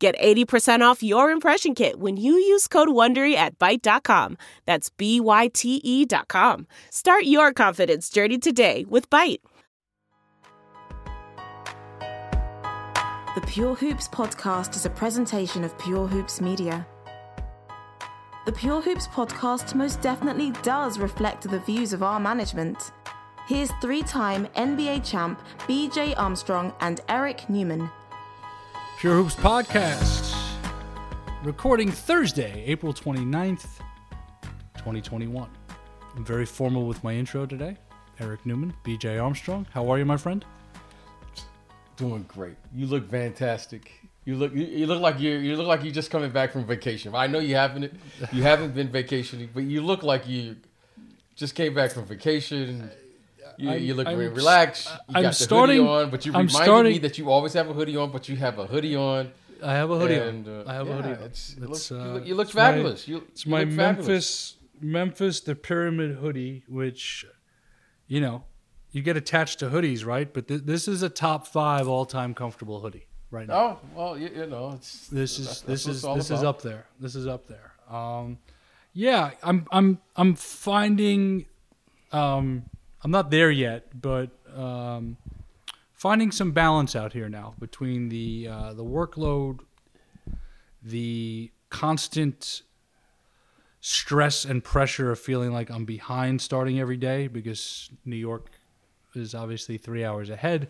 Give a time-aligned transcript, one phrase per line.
[0.00, 4.38] Get 80% off your impression kit when you use code WONDERY at Byte.com.
[4.64, 6.66] That's B-Y-T-E dot com.
[6.90, 9.40] Start your confidence journey today with Byte.
[13.34, 16.86] The Pure Hoops podcast is a presentation of Pure Hoops Media.
[18.46, 22.90] The Pure Hoops podcast most definitely does reflect the views of our management.
[23.46, 27.90] Here's three time NBA champ BJ Armstrong and Eric Newman.
[29.00, 30.36] Pure Hoops Podcast.
[31.42, 33.64] Recording Thursday, April 29th,
[34.76, 35.48] 2021.
[36.14, 37.78] I'm very formal with my intro today.
[38.20, 39.66] Eric Newman, BJ Armstrong.
[39.72, 40.44] How are you, my friend?
[41.96, 42.56] Doing great.
[42.74, 43.90] You look fantastic.
[44.26, 46.66] You look you, you look like you you look like you're just coming back from
[46.66, 47.14] vacation.
[47.14, 47.98] I know you haven't
[48.34, 50.56] you haven't been vacationing, but you look like you
[51.36, 52.90] just came back from vacation.
[53.60, 54.88] You, you look I'm very relaxed.
[54.88, 57.30] You I'm got the starting- hoodie on, but you I'm reminded starting- me that you
[57.30, 59.30] always have a hoodie on, but you have a hoodie on.
[59.62, 60.54] I have a hoodie and, on.
[60.60, 61.14] uh, I have a yeah, hoodie on.
[61.14, 63.08] it's- It's, look- you uh, look- you look it's my- fabulous.
[63.08, 64.06] You- it's my look fabulous.
[64.08, 67.26] Memphis, Memphis, the Pyramid hoodie, which,
[68.08, 68.44] you know,
[68.92, 70.32] you get attached to hoodies, right?
[70.32, 73.54] But th- this is a top five all-time comfortable hoodie right now.
[73.54, 76.30] Oh well, you, you know it's this is that's- this that's is it's all this
[76.30, 76.86] is up there.
[76.98, 77.72] This is up there.
[77.94, 78.38] Um,
[78.94, 81.44] yeah, I'm I'm I'm finding,
[82.12, 82.64] um,
[83.02, 85.16] I'm not there yet, but um,
[85.92, 89.60] finding some balance out here now between the uh, the workload,
[90.82, 92.62] the constant
[93.80, 98.50] stress and pressure of feeling like I'm behind starting every day because New York
[99.14, 100.68] is obviously three hours ahead.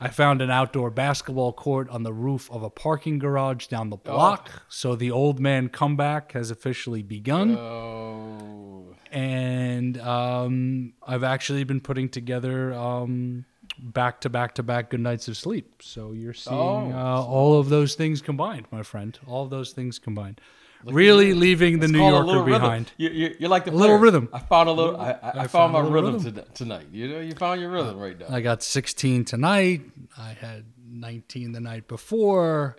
[0.00, 3.96] I found an outdoor basketball court on the roof of a parking garage down the
[3.96, 4.50] block.
[4.68, 7.56] So the old man comeback has officially begun.
[7.56, 13.44] Oh, and um, I've actually been putting together um,
[13.78, 15.80] back to back to back good nights of sleep.
[15.82, 16.92] So you're seeing Oh.
[16.92, 19.18] uh, all of those things combined, my friend.
[19.26, 20.40] All of those things combined.
[20.84, 22.92] really leaving the New Yorker behind.
[22.98, 24.28] You, you, you're like the A little rhythm.
[24.32, 25.00] I found a little.
[25.00, 26.34] I, I, I, I found, found my rhythm, rhythm.
[26.34, 26.86] to- tonight.
[26.92, 28.26] You know, you found your rhythm right now.
[28.28, 29.80] I got 16 tonight.
[30.18, 32.76] I had 19 the night before.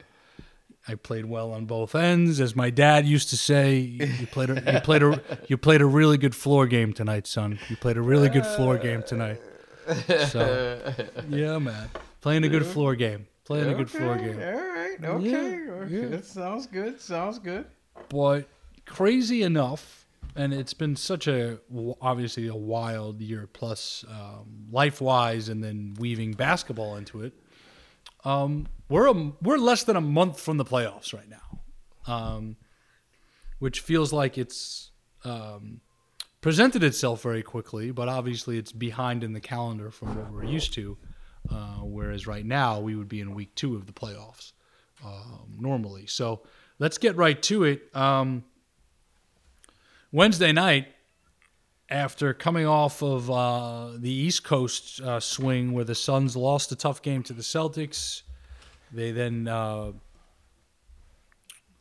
[0.87, 3.79] I played well on both ends, as my dad used to say.
[3.79, 7.57] You played a, you played a you played a really good floor game tonight, son.
[7.69, 9.41] You played a really good floor game tonight.
[10.27, 10.79] So,
[11.29, 11.89] yeah, man,
[12.21, 14.39] playing a good floor game, playing a good floor game.
[14.39, 14.97] All right.
[15.03, 15.69] Okay.
[15.69, 16.05] okay.
[16.05, 16.99] That sounds good.
[17.01, 17.65] Sounds good.
[18.09, 18.47] But
[18.85, 21.59] crazy enough, and it's been such a
[22.01, 27.33] obviously a wild year plus um, life wise, and then weaving basketball into it.
[28.25, 32.57] Um, we're a, we're less than a month from the playoffs right now, um,
[33.59, 34.91] which feels like it's
[35.23, 35.81] um,
[36.41, 40.73] presented itself very quickly, but obviously it's behind in the calendar from what we're used
[40.73, 40.97] to.
[41.49, 44.53] Uh, whereas right now we would be in week two of the playoffs
[45.03, 46.07] um, normally.
[46.07, 46.41] So
[46.79, 47.95] let's get right to it.
[47.95, 48.43] Um,
[50.11, 50.87] Wednesday night,
[51.89, 56.75] after coming off of uh, the East Coast uh, swing where the Suns lost a
[56.75, 58.23] tough game to the Celtics,
[58.91, 59.91] they then uh,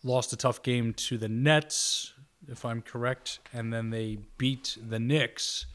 [0.03, 2.13] lost a tough game to the Nets,
[2.51, 5.67] if I'm correct, and then they beat the Knicks.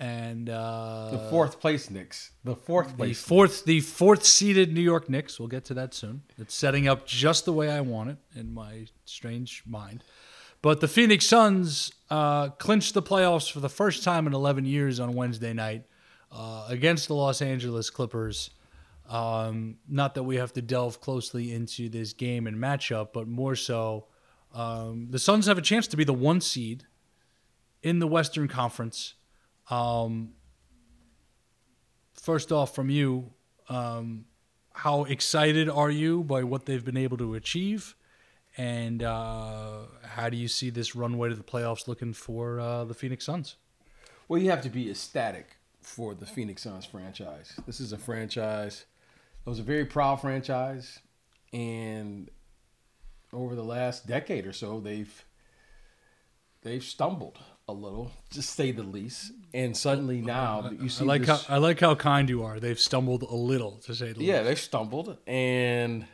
[0.00, 2.30] And uh, The fourth place Knicks.
[2.44, 5.40] The fourth place, the fourth, the fourth seeded New York Knicks.
[5.40, 6.22] We'll get to that soon.
[6.36, 10.04] It's setting up just the way I want it in my strange mind.
[10.60, 14.98] But the Phoenix Suns uh, clinched the playoffs for the first time in 11 years
[14.98, 15.84] on Wednesday night
[16.32, 18.50] uh, against the Los Angeles Clippers.
[19.08, 23.56] Um, not that we have to delve closely into this game and matchup, but more
[23.56, 24.06] so,
[24.52, 26.84] um, the Suns have a chance to be the one seed
[27.82, 29.14] in the Western Conference.
[29.70, 30.30] Um,
[32.14, 33.32] first off, from you,
[33.68, 34.24] um,
[34.72, 37.94] how excited are you by what they've been able to achieve?
[38.58, 42.92] And uh, how do you see this runway to the playoffs looking for uh, the
[42.92, 43.54] Phoenix Suns?
[44.26, 47.54] Well, you have to be ecstatic for the Phoenix Suns franchise.
[47.66, 48.84] This is a franchise.
[49.46, 50.98] It was a very proud franchise,
[51.52, 52.28] and
[53.32, 55.24] over the last decade or so, they've
[56.62, 57.38] they've stumbled
[57.68, 59.32] a little, to say the least.
[59.54, 62.58] And suddenly now you see I like this, how I like how kind you are.
[62.58, 64.44] They've stumbled a little, to say the yeah, least.
[64.44, 66.06] they've stumbled, and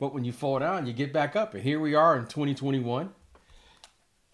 [0.00, 3.10] but when you fall down, you get back up, and here we are in 2021.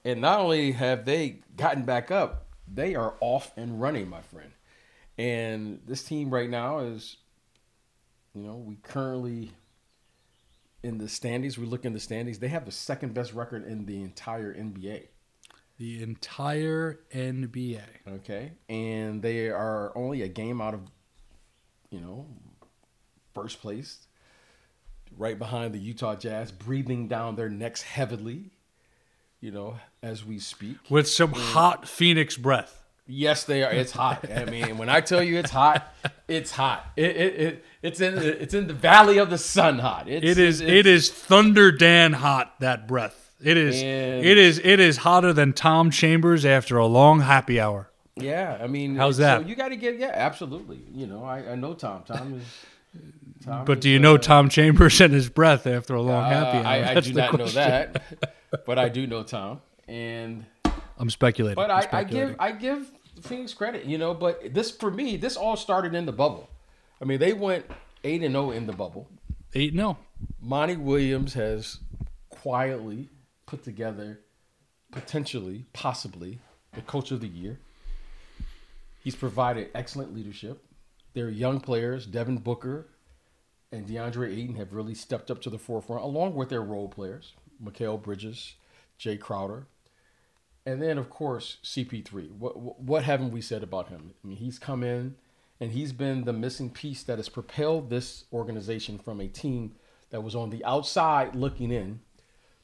[0.05, 4.53] And not only have they gotten back up, they are off and running, my friend.
[5.19, 7.17] And this team right now is,
[8.33, 9.51] you know, we currently
[10.85, 11.59] in the standings.
[11.59, 12.39] We look in the standings.
[12.39, 15.09] They have the second best record in the entire NBA.
[15.79, 17.83] The entire NBA.
[18.09, 20.83] Okay, and they are only a game out of,
[21.91, 22.27] you know,
[23.35, 24.06] first place,
[25.17, 28.51] right behind the Utah Jazz, breathing down their necks heavily.
[29.41, 31.53] You know, as we speak, With some mm.
[31.53, 32.83] hot Phoenix breath.
[33.07, 33.71] Yes, they are.
[33.71, 34.29] It's hot.
[34.31, 35.95] I mean, when I tell you it's hot,
[36.27, 36.85] it's hot.
[36.97, 39.79] It, it, it it's in the, it's in the valley of the sun.
[39.79, 40.09] Hot.
[40.09, 43.31] It's, It is it's- it is Thunder Dan hot that breath.
[43.43, 47.91] It is it is it is hotter than Tom Chambers after a long happy hour.
[48.17, 49.47] Yeah, I mean, How's so that?
[49.47, 50.81] you got to get yeah, absolutely.
[50.95, 52.03] You know, I, I know Tom.
[52.05, 52.43] Tom is.
[53.47, 56.59] Tom But do you know Tom Chambers and his breath after a long uh, happy
[56.59, 56.67] hour?
[56.67, 58.03] I, I do not know that,
[58.67, 60.45] but I do know Tom, and
[60.99, 61.55] I'm speculating.
[61.55, 62.91] but I'm I, I give I give
[63.23, 64.15] Phoenix credit, you know.
[64.15, 66.51] But this for me, this all started in the bubble.
[67.01, 67.67] I mean, they went
[68.03, 69.09] eight and zero in the bubble.
[69.55, 69.99] Eight and zero.
[70.41, 71.79] Monty Williams has
[72.31, 73.11] quietly
[73.47, 74.21] put together,
[74.91, 76.41] potentially, possibly,
[76.73, 77.61] the coach of the year.
[79.05, 80.65] He's provided excellent leadership.
[81.15, 82.89] Their young players, Devin Booker
[83.73, 87.35] and DeAndre Ayton, have really stepped up to the forefront, along with their role players,
[87.63, 88.55] Mikal Bridges,
[88.99, 89.67] Jae Crowder,
[90.65, 92.31] and then of course CP3.
[92.31, 94.15] What what- what haven't we said about him?
[94.23, 95.17] I mean, he's come in
[95.61, 99.75] and he's been the missing piece that has propelled this organization from a team
[100.11, 102.01] that was on the outside looking in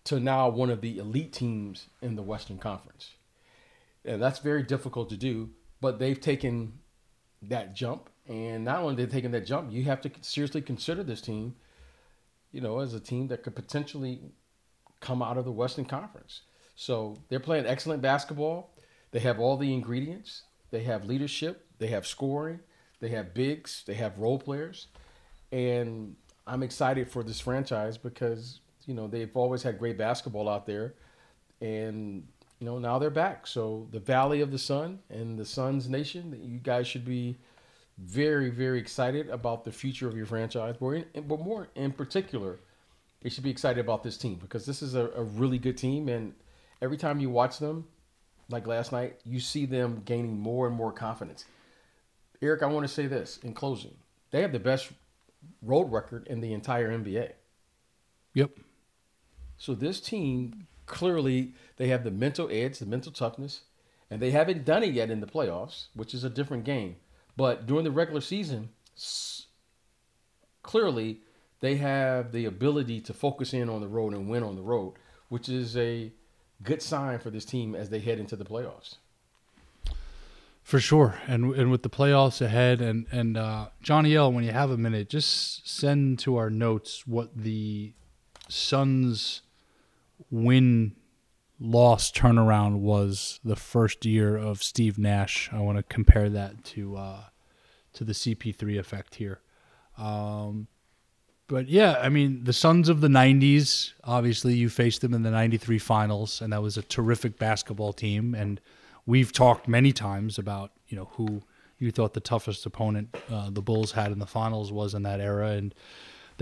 [0.05, 3.13] to now one of the elite teams in the Western Conference.
[4.05, 5.51] And that's very difficult to do,
[5.81, 6.81] but they've taken
[7.41, 8.11] that jump.
[8.29, 11.57] And not only they've taken that jump, you have to seriously consider this team,
[12.53, 14.21] you know, as a team that could potentially
[15.01, 16.43] come out of the Western Conference.
[16.77, 18.75] So they're playing excellent basketball.
[19.11, 20.43] They have all the ingredients.
[20.71, 21.67] They have leadership.
[21.79, 22.61] They have scoring.
[23.01, 23.83] They have bigs.
[23.87, 24.87] They have role players.
[25.51, 26.17] And
[26.47, 30.95] I'm excited for this franchise because, you know, they've always had great basketball out there.
[31.61, 32.27] And,
[32.59, 33.47] you know, now they're back.
[33.47, 37.37] So the Valley of the Sun and the Suns Nation, you guys should be
[37.99, 40.77] very, very excited about the future of your franchise.
[40.81, 42.59] But, but more in particular,
[43.21, 46.09] they should be excited about this team because this is a, a really good team.
[46.09, 46.35] And
[46.81, 47.87] every time you watch them,
[48.49, 51.45] like last night, you see them gaining more and more confidence.
[52.41, 53.95] Eric, I want to say this in closing.
[54.31, 54.91] They have the best
[55.63, 57.33] road record in the entire NBA.
[58.35, 58.51] Yep.
[59.57, 63.63] So this team clearly they have the mental edge, the mental toughness,
[64.11, 66.97] and they haven't done it yet in the playoffs, which is a different game.
[67.37, 68.71] But during the regular season,
[70.63, 71.21] clearly
[71.61, 74.95] they have the ability to focus in on the road and win on the road,
[75.29, 76.13] which is a
[76.63, 78.97] good sign for this team as they head into the playoffs.
[80.63, 84.53] For sure, and and with the playoffs ahead, and and uh, Johnny L, when you
[84.53, 87.93] have a minute, just send to our notes what the
[88.49, 89.43] Suns'
[90.31, 90.95] win
[91.63, 95.49] loss turnaround was the first year of Steve Nash.
[95.53, 97.23] I want to compare that to uh,
[97.95, 99.41] to the CP3 effect here.
[99.97, 100.67] Um,
[101.47, 105.31] but yeah, I mean, the Suns of the 90s, obviously, you faced them in the
[105.31, 108.35] 93 finals, and that was a terrific basketball team.
[108.35, 108.61] And
[109.07, 111.43] we've talked many times about, you know, who
[111.79, 115.21] you thought the toughest opponent uh, the Bulls had in the finals was in that
[115.21, 115.51] era.
[115.51, 115.75] And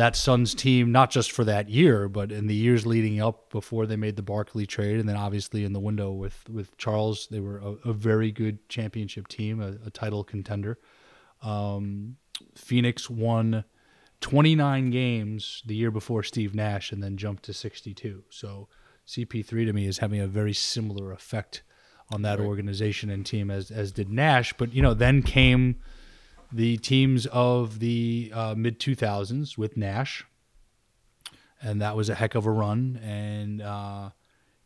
[0.00, 3.84] that Suns team, not just for that year, but in the years leading up before
[3.84, 7.38] they made the Barkley trade, and then obviously in the window with, with Charles, they
[7.38, 10.78] were a, a very good championship team, a, a title contender.
[11.42, 12.16] Um,
[12.54, 13.64] Phoenix won
[14.22, 18.24] 29 games the year before Steve Nash and then jumped to 62.
[18.30, 18.68] So
[19.06, 21.62] CP3 to me is having a very similar effect
[22.10, 24.54] on that organization and team as as did Nash.
[24.54, 25.76] But you know, then came
[26.52, 30.24] the teams of the uh, mid 2000s with Nash,
[31.62, 32.98] and that was a heck of a run.
[33.02, 34.10] And uh,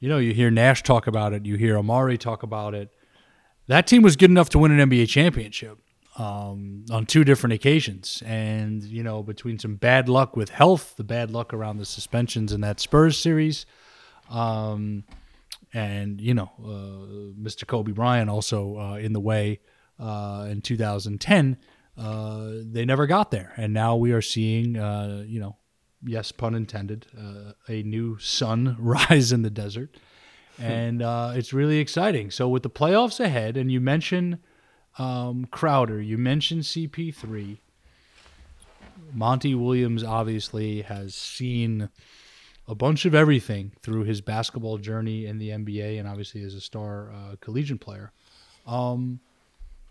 [0.01, 2.91] you know, you hear Nash talk about it, you hear Amar'e talk about it.
[3.67, 5.79] That team was good enough to win an NBA championship
[6.17, 8.23] um, on two different occasions.
[8.27, 12.53] And, you know, between some bad luck with health, the bad luck around the suspensions
[12.53, 13.67] in that Spurs series,
[14.31, 15.05] um,
[15.73, 17.67] and, you know, uh, Mr.
[17.67, 19.61] Kobe Bryant also uh, in the way
[19.99, 21.57] uh, in 2010,
[21.97, 23.53] uh, they never got there.
[23.57, 25.57] And now we are seeing, uh, you know,
[26.05, 29.97] yes, pun intended, uh, a new sun rise in the desert.
[30.59, 32.31] And uh, it's really exciting.
[32.31, 34.39] So, with the playoffs ahead, and you mentioned
[34.99, 37.59] um, Crowder, you mentioned CP3.
[39.13, 41.89] Monty Williams obviously has seen
[42.67, 46.61] a bunch of everything through his basketball journey in the NBA and obviously as a
[46.61, 48.13] star uh, collegiate player.
[48.67, 49.21] Um,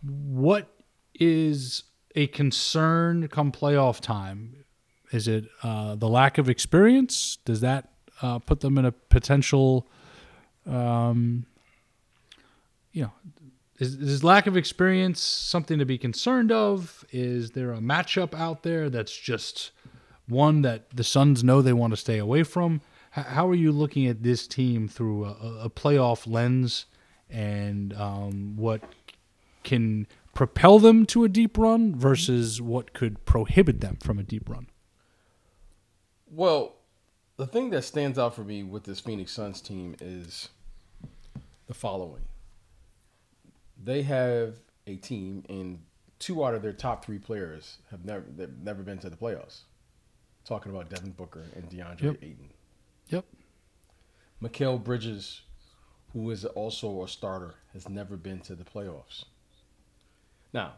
[0.02, 0.70] what
[1.14, 1.84] is
[2.16, 4.66] a concern come playoff time?
[5.12, 7.38] Is it uh, the lack of experience?
[7.46, 7.90] Does that
[8.22, 9.88] uh, put them in a potential,
[10.66, 11.46] um,
[12.92, 13.12] you know,
[13.80, 17.06] is, is lack of experience something to be concerned of?
[17.12, 19.72] Is there a matchup out there that's just
[20.28, 22.82] one that the Suns know they want to stay away from?
[23.16, 26.86] H- how are you looking at this team through a, a playoff lens
[27.30, 28.82] and um, what
[29.64, 34.50] can propel them to a deep run versus what could prohibit them from a deep
[34.50, 34.68] run?
[36.30, 36.76] Well,
[37.38, 40.50] the thing that stands out for me with this Phoenix Suns team is
[41.68, 42.24] the following.
[43.82, 44.56] They have
[44.88, 45.80] a team, and
[46.20, 49.62] two out of their top three players have never they've never been to the playoffs.
[50.46, 52.16] Talking about Devin Booker and DeAndre Yep.
[52.22, 52.50] Ayton.
[53.10, 53.26] Yep.
[54.42, 55.42] Mikal Bridges,
[56.12, 59.24] who is also a starter, has never been to the playoffs.
[60.54, 60.74] Now,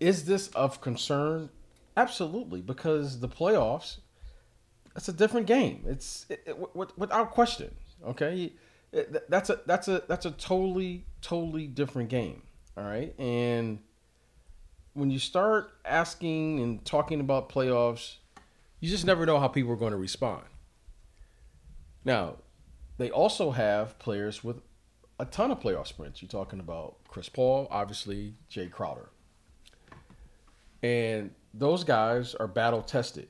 [0.00, 1.50] is this of concern?
[1.96, 3.98] Absolutely, because the playoffs,
[4.94, 5.84] that's a different game.
[5.86, 7.74] It's it, it, wi- without question.
[8.06, 8.52] Okay,
[8.92, 12.42] It- that's a that's a that's a totally totally different game.
[12.76, 13.78] All right, and
[14.94, 18.16] when you start asking and talking about playoffs,
[18.80, 20.44] you just never know how people are going to respond.
[22.04, 22.36] Now,
[22.98, 24.60] they also have players with
[25.18, 26.20] a ton of playoff sprints.
[26.22, 29.10] You're talking about Chris Paul, obviously, Jae Crowder.
[30.82, 33.28] And those guys are battle tested.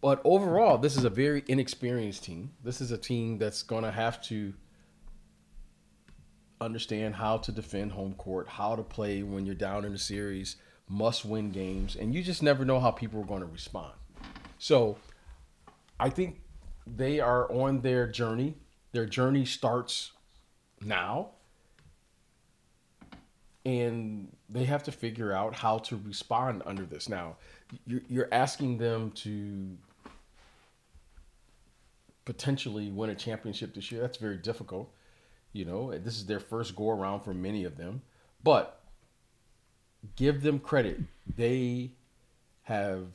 [0.00, 2.50] But overall, this is a very inexperienced team.
[2.64, 4.52] This is a team that's going to have to
[6.60, 10.56] understand how to defend home court, how to play when you're down in the series,
[10.88, 13.92] must win games, and you just never know how people are going to respond.
[14.58, 14.98] So,
[16.00, 16.40] I think
[16.86, 18.56] they are on their journey.
[18.92, 20.12] Their journey starts
[20.84, 21.30] now.
[23.64, 27.08] And they have to figure out how to respond under this.
[27.08, 27.36] Now,
[27.86, 29.76] you're, asking them to
[32.24, 34.00] potentially win a championship this year.
[34.00, 34.92] That's very difficult.
[35.52, 38.02] You know, this is their first go around for many of them.
[38.42, 38.80] But
[40.16, 40.98] give them credit.
[41.36, 41.92] They
[42.62, 43.06] have,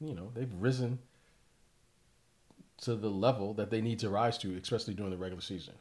[0.00, 0.98] you know, they've risen
[2.82, 5.74] to the level that they need to rise to, especially during the regular season.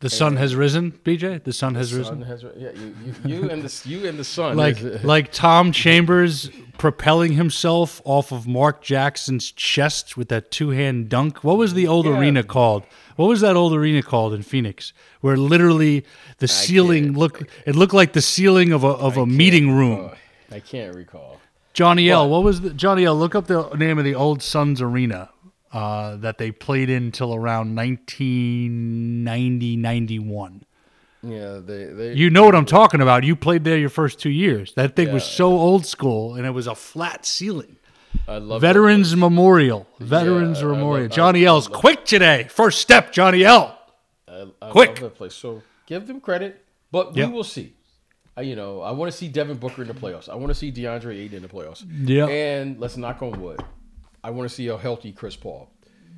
[0.00, 1.42] The sun has risen, BJ.
[1.44, 2.22] The sun has Sun risen.
[2.22, 4.54] has, yeah, you, you, you and the you and the sun.
[4.56, 10.70] like is- like Tom Chambers propelling himself off of Mark Jackson's chest with that two
[10.70, 11.42] hand dunk.
[11.42, 12.18] What was the old Yeah.
[12.18, 12.82] arena called?
[13.16, 14.92] What was that old arena called in Phoenix?
[15.22, 16.04] Where literally
[16.38, 20.10] the ceiling looked it looked like the ceiling of a of a I meeting room.
[20.10, 21.40] uh, I can't recall.
[21.72, 22.28] Johnny L.
[22.28, 23.16] What was the Johnny L?
[23.16, 25.30] Look up the name of the old Suns arena
[25.74, 30.62] uh, that they played in till around 1990 91.
[31.22, 33.24] Yeah, they they You know what I'm talking about.
[33.24, 34.74] You played there your first two years.
[34.74, 35.36] That thing was Yeah.
[35.36, 37.76] so old school, and it was a flat ceiling.
[38.28, 39.86] I love Veterans Memorial.
[40.00, 41.06] Veterans love- Memorial.
[41.06, 42.46] I- Johnny L's love- quick today.
[42.50, 43.76] First step, Johnny L.
[44.28, 44.90] I, I Quick.
[44.90, 45.34] love that place.
[45.34, 46.62] So give them credit,
[46.92, 47.28] but Yep.
[47.28, 47.72] we will see.
[48.36, 50.28] I, you know, I want to see Devin Booker in the playoffs.
[50.28, 51.84] I want to see DeAndre Ayton in the playoffs.
[52.08, 52.28] Yep.
[52.28, 53.60] And let's knock on wood.
[54.24, 55.70] I want to see a healthy Chris Paul.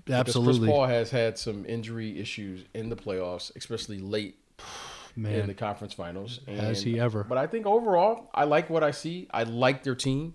[0.04, 0.60] Because Absolutely.
[0.60, 4.38] Chris Paul has had some injury issues in the playoffs, especially late
[5.16, 6.38] in the conference finals.
[6.46, 7.24] And, Has he ever.
[7.24, 9.26] But I think overall, I like what I see.
[9.32, 10.34] I like their team,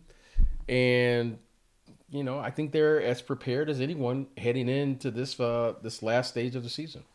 [0.68, 1.40] and
[2.10, 6.30] you know, I think they're as prepared as anyone heading into this uh, this last
[6.32, 7.06] stage of the season.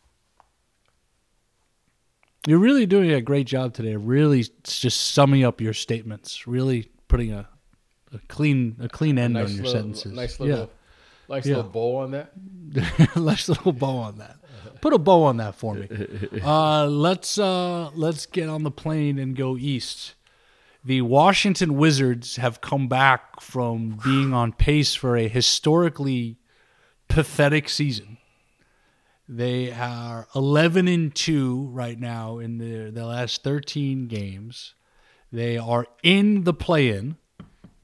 [2.47, 3.95] you're really doing a great job today.
[3.95, 6.47] Really, just summing up your statements.
[6.47, 7.47] Really putting a,
[8.13, 10.11] a clean a clean end nice on your little, sentences.
[10.13, 10.69] nice little,
[11.29, 11.57] nice Yeah.
[11.57, 12.31] little bow on that.
[13.15, 14.37] Nice little bow on that.
[14.81, 15.87] Put a bow on that for me.
[16.43, 20.13] Uh, let's uh, let's get on the plane and go east.
[20.85, 26.37] The Washington Wizards have come back from being on pace for a historically
[27.09, 28.17] pathetic season.
[29.27, 34.73] They are 11 and 2 right now in the, their last 13 games.
[35.31, 37.17] They are in the play in.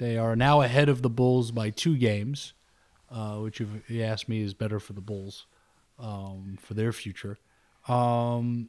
[0.03, 2.51] They are now ahead of the Bulls by two games,
[3.10, 5.45] uh, which you've you asked me is better for the Bulls
[5.98, 7.38] um, for their future.
[7.88, 8.67] Um,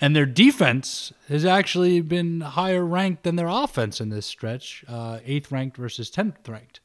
[0.00, 5.18] and their defense has actually been higher ranked than their offense in this stretch, uh,
[5.24, 6.78] eighth ranked versus 10th ranked.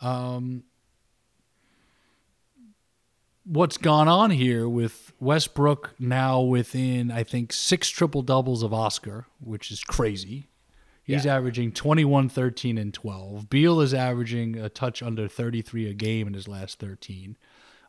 [0.00, 0.64] Um,
[3.44, 9.26] what's gone on here with Westbrook now within, I think, six triple doubles of Oscar,
[9.38, 10.48] which is crazy.
[11.06, 11.36] He's Yeah.
[11.36, 13.48] averaging 21, 13, and 12.
[13.48, 17.36] Beal is averaging a touch under 33 a game in his last 13.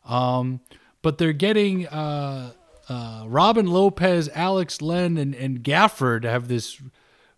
[0.04, 0.60] Um,
[1.02, 2.52] but they're getting uh,
[2.88, 6.80] uh, Robin Lopez, Alex Len, and, and Gafford to have this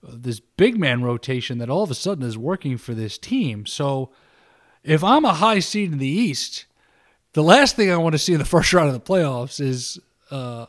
[0.06, 3.66] uh, this big man rotation that all of a sudden is working for this team.
[3.66, 4.10] So
[4.82, 6.64] if I'm a high seed in the East,
[7.34, 9.98] the last thing I want to see in the first round of the playoffs is
[10.30, 10.66] uh,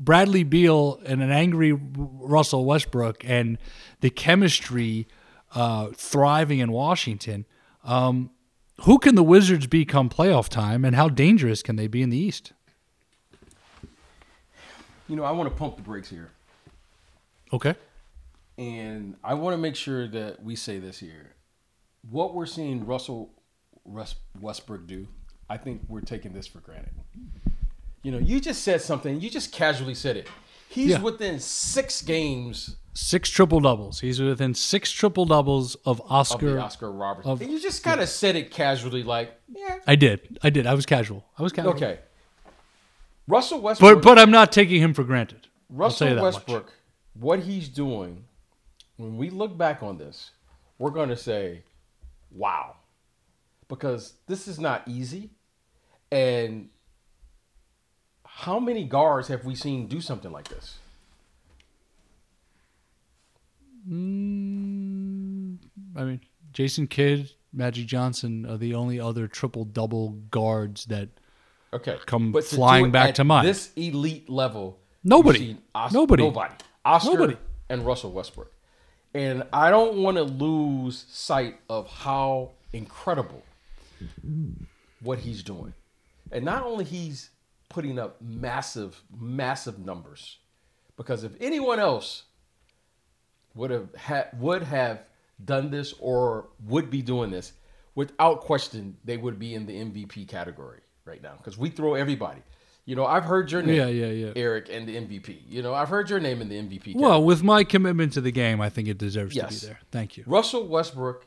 [0.00, 3.58] Bradley Beal and an angry Russell Westbrook and
[4.00, 5.06] the chemistry
[5.54, 7.44] uh, thriving in Washington.
[7.84, 8.30] Um,
[8.82, 12.08] who can the Wizards be come playoff time, and how dangerous can they be in
[12.08, 12.54] the East?
[15.06, 16.30] You know, I want to pump the brakes here.
[17.52, 17.74] Okay.
[18.56, 21.34] And I want to make sure that we say this here.
[22.08, 23.34] What we're seeing Russell
[23.84, 25.08] Westbrook do,
[25.50, 26.92] I think we're taking this for granted.
[28.02, 30.28] You know, you just said something, you just casually said it.
[30.68, 31.00] He's Yeah.
[31.02, 34.00] within six games Six triple doubles.
[34.00, 36.54] He's within six triple doubles of of Oscar.
[36.54, 37.30] the Oscar Robertson.
[37.32, 40.38] of- and you just kind of said it casually, like, yeah, I did.
[40.42, 40.66] I did.
[40.66, 41.24] I was casual.
[41.38, 41.74] I was casual.
[41.74, 42.00] okay.
[43.28, 44.02] Russell Westbrook.
[44.02, 45.46] But but I'm not taking him for granted.
[45.68, 46.34] Russell that much.
[46.34, 46.72] Westbrook,
[47.14, 48.24] what he's doing,
[48.96, 50.32] when we look back on this,
[50.78, 51.62] we're going to say,
[52.32, 52.74] wow.
[53.68, 55.30] Because this is not easy.
[56.10, 56.70] And
[58.40, 60.78] how many guards have we seen do something like this?
[63.88, 65.56] Mm,
[65.96, 66.20] I mean,
[66.52, 71.08] Jason Kidd, Magic Johnson are the only other triple double guards that
[71.72, 71.98] Okay.
[72.06, 73.46] Come But flying it back to mind.
[73.46, 74.78] This elite level.
[75.04, 75.56] Nobody.
[75.74, 76.24] Os- Nobody.
[76.24, 76.54] Nobody.
[76.84, 77.36] Oscar Nobody.
[77.68, 78.52] and Russell Westbrook.
[79.14, 83.42] And I don't want to lose sight of how incredible
[85.00, 85.74] what he's doing.
[86.32, 87.30] And not only he's
[87.70, 90.38] putting up massive, massive numbers,
[90.98, 92.24] because if anyone else
[93.54, 95.02] would have had would have
[95.42, 97.54] done this or would be doing this,
[97.94, 101.34] without question, they would be in the MVP category right now.
[101.38, 102.42] Because we throw everybody.
[102.84, 104.32] You know, I've heard your name, Yeah, yeah, yeah.
[104.34, 105.42] Eric, and the MVP.
[105.48, 106.96] You know, I've heard your name in the MVP.
[106.96, 109.60] Well, with my commitment to the game, I think it deserves Yes.
[109.60, 109.80] to be there.
[109.92, 110.24] Thank you.
[110.26, 111.26] Russell Westbrook,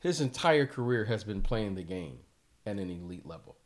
[0.00, 2.20] his entire career has been playing the game
[2.64, 3.56] at an elite level.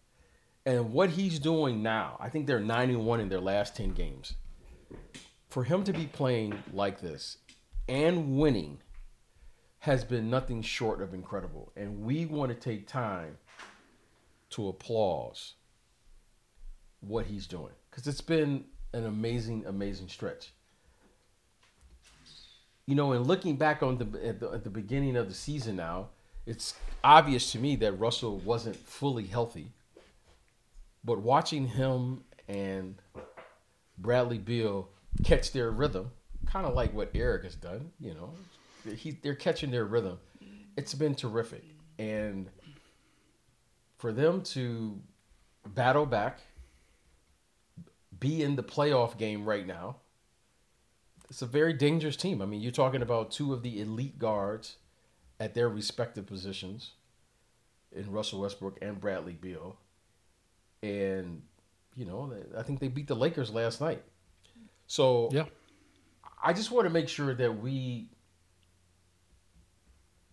[0.64, 4.34] And what he's doing now, I think they're 91 in their last 10 games.
[5.48, 7.38] For him to be playing like this
[7.88, 8.78] and winning
[9.80, 11.72] has been nothing short of incredible.
[11.76, 13.38] And we want to take time
[14.50, 15.54] to applause
[17.00, 20.52] what he's doing because it's been an amazing, amazing stretch
[22.86, 25.76] you know, and looking back on the at, the at the beginning of the season
[25.76, 26.08] now,
[26.46, 29.72] it's obvious to me that Russell wasn't fully healthy.
[31.04, 32.96] But watching him and
[33.98, 34.88] Bradley Beal
[35.24, 36.10] catch their rhythm,
[36.46, 38.34] kind of like what Eric has done, you know,
[38.96, 40.18] he, they're catching their rhythm.
[40.76, 41.64] It's been terrific,
[41.98, 42.48] and
[43.98, 44.98] for them to
[45.66, 46.40] battle back,
[48.18, 49.96] be in the playoff game right now
[51.32, 52.42] it's a very dangerous team.
[52.42, 54.76] I mean, you're talking about two of the elite guards
[55.40, 56.90] at their respective positions
[57.90, 59.78] in Russell Westbrook and Bradley Beal.
[60.82, 61.42] And,
[61.94, 64.02] you know, I think they beat the Lakers last night.
[64.86, 65.46] So Yeah.
[66.42, 68.08] I just want to make sure that we,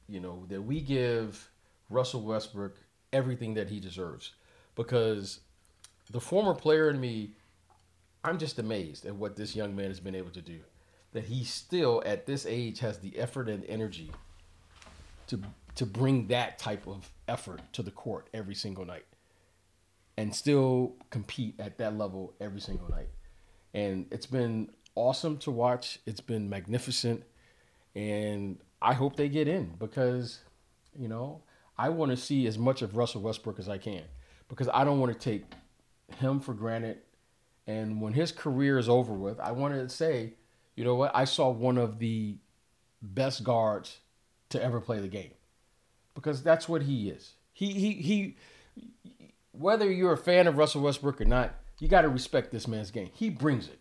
[0.07, 1.49] you know, that we give
[1.89, 2.75] Russell Westbrook
[3.13, 4.33] everything that he deserves.
[4.75, 5.41] Because
[6.09, 7.33] the former player in me,
[8.23, 10.59] I'm just amazed at what this young man has been able to do.
[11.13, 14.11] That he still, at this age, has the effort and energy
[15.27, 15.41] to
[15.75, 19.05] to bring that type of effort to the court every single night,
[20.19, 23.07] and still compete at that level every single night.
[23.73, 25.99] And it's been awesome to watch.
[26.05, 27.23] It's been magnificent,
[27.95, 30.39] and I hope they get in because,
[30.93, 31.41] you know,
[31.77, 34.03] I want to see as much of Russell Westbrook as I can
[34.49, 35.45] because I don't want to take
[36.17, 36.97] him for granted.
[37.65, 40.33] And when his career is over with, I want to say,
[40.75, 41.11] you know what?
[41.15, 42.35] I saw one of the
[43.01, 43.99] best guards
[44.49, 45.31] to ever play the game
[46.13, 47.35] because that's what he is.
[47.53, 48.35] He he he.
[49.59, 52.91] Whether you're a fan of Russell Westbrook or not, you got to respect this man's
[52.91, 53.09] game.
[53.13, 53.79] He brings it.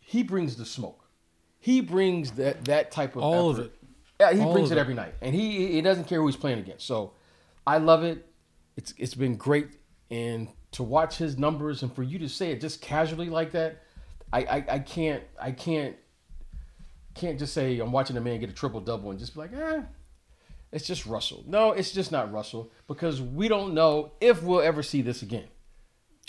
[0.00, 1.04] He brings the smoke.
[1.60, 3.72] He brings that that type of All of it.
[4.18, 4.78] Yeah, he All brings it.
[4.78, 6.86] every night, and he he doesn't care who he's playing against.
[6.86, 7.12] So,
[7.66, 8.26] I love it.
[8.76, 9.68] It's it's been great,
[10.10, 13.82] and to watch his numbers and for you to say it just casually like that,
[14.32, 15.94] I I, I can't I can't
[17.14, 19.52] can't just say I'm watching a man get a triple double and just be like,
[19.52, 19.82] eh,
[20.72, 21.44] it's just Russell.
[21.46, 25.48] No, it's just not Russell because we don't know if we'll ever see this again.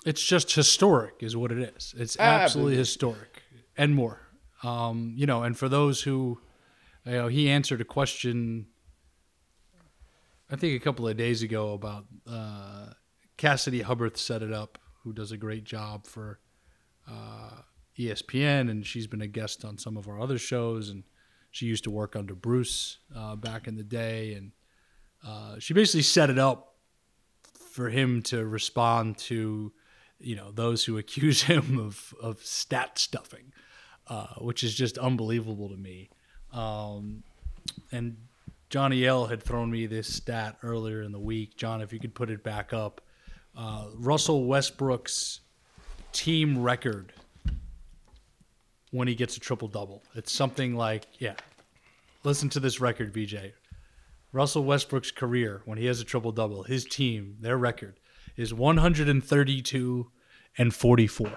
[0.06, 1.96] It's just historic, is what it is.
[1.98, 3.42] It's absolutely historic
[3.78, 4.20] and more.
[4.62, 6.42] Um, you know, and for those who,
[7.06, 8.68] you know, he answered a question,
[10.50, 12.88] I think a couple of days ago about uh,
[13.38, 16.40] Cassidy Hubbarth set it up, who does a great job for
[17.10, 17.62] uh,
[17.98, 21.04] ESPN, and she's been a guest on some of our other shows, and
[21.54, 24.52] she used to work under Bruce uh, back in the day, and
[25.26, 26.74] uh, she basically set it up
[27.72, 29.72] for him to respond to,
[30.20, 33.54] you know, those who accuse him of of stat stuffing,
[34.08, 36.10] uh, which is just unbelievable to me.
[36.52, 37.24] Um,
[37.92, 38.18] and
[38.72, 41.56] Johnny L had thrown me this stat earlier in the week.
[41.56, 43.00] John, if you could put it back up,
[43.56, 45.42] uh, Russell Westbrook's
[46.14, 47.14] team record
[48.94, 50.04] when he gets a triple double.
[50.14, 51.34] It's something like, yeah.
[52.24, 53.54] Listen to this record, BJ.
[54.32, 57.96] Russell Westbrook's career when he has a triple double, his team, their record
[58.38, 60.08] is 132
[60.58, 61.32] and 44.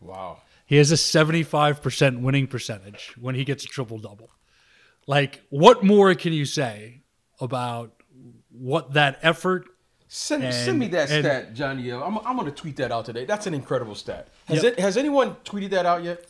[0.00, 0.38] Wow.
[0.66, 4.30] He has a 75% winning percentage when he gets a triple double.
[5.06, 7.02] Like, what more can you say
[7.40, 7.92] about
[8.50, 9.66] what that effort?
[10.08, 11.90] Send, And- send me that and- stat, Johnny.
[11.90, 13.24] I'm, I'm going to tweet that out today.
[13.26, 14.28] That's an incredible stat.
[14.46, 14.72] Has Yep.
[14.74, 14.80] it?
[14.80, 16.26] Has anyone tweeted that out yet?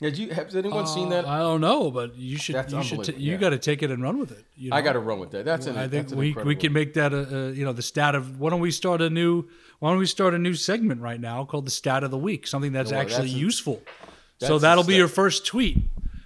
[0.00, 0.30] Has you?
[0.30, 1.24] Has anyone seen that?
[1.24, 2.56] Uh, I don't know, but you should.
[2.56, 3.04] That's you should.
[3.04, 3.36] T- you yeah.
[3.38, 4.44] got to take it and run with it.
[4.56, 5.44] you I got to run with that.
[5.44, 5.78] That's an.
[5.78, 8.50] I think we, we can make that a, a you know the stat of why
[8.50, 9.44] don't we start a new
[9.78, 12.46] why don't we start a new segment right now called the stat of the week
[12.46, 13.82] something that's actually that's a- useful.
[14.40, 15.78] that's So that'll be your first tweet.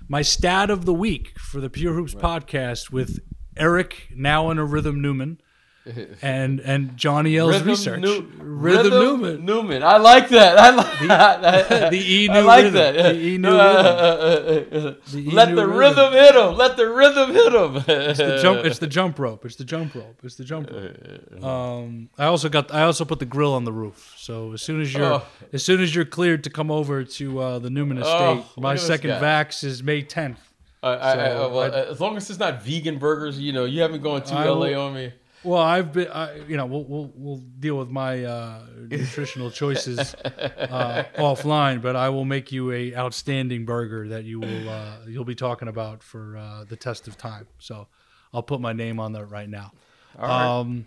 [0.09, 3.21] My stat of the week for the Pure Hoops podcast with
[3.55, 5.43] Eric now in a rhythm Newman
[6.23, 8.01] and and Johnny L's research.
[8.01, 9.45] Nu- rhythm, Newman.
[9.45, 9.83] Newman.
[9.83, 10.59] I like that.
[10.59, 11.91] I like that.
[11.91, 12.75] the E I new like rhythm.
[12.75, 12.93] that.
[13.15, 14.97] The E new Uh, rhythm.
[15.13, 15.79] The E Let new the rhythm.
[15.79, 16.55] rhythm hit him.
[16.57, 17.77] Let the rhythm hit him.
[17.89, 18.65] It's the jump.
[18.67, 19.45] It's the jump rope.
[19.47, 20.21] It's the jump rope.
[20.23, 21.43] It's the jump rope.
[21.45, 22.73] Um, I also got.
[22.75, 24.15] I also put the grill on the roof.
[24.19, 25.23] So as soon as you're, Oh.
[25.53, 28.77] as soon as you're cleared to come over to uh, the Newman Estate, Oh, my
[28.77, 30.37] second vax is May 10th.
[30.83, 33.81] I, I, I, well, I- as long as it's not vegan burgers, you know, you
[33.81, 35.13] haven't gone to I LA on me.
[35.45, 36.09] Well, I've been.
[36.09, 41.97] I, you know, we'll, we'll we'll deal with my uh, nutritional choices uh, offline, but
[41.97, 46.03] I will make you a outstanding burger that you will uh, you'll be talking about
[46.03, 47.47] for uh, the test of time.
[47.59, 47.87] So
[48.33, 49.73] I'll put my name on that right now.
[50.19, 50.59] All right.
[50.61, 50.87] Um,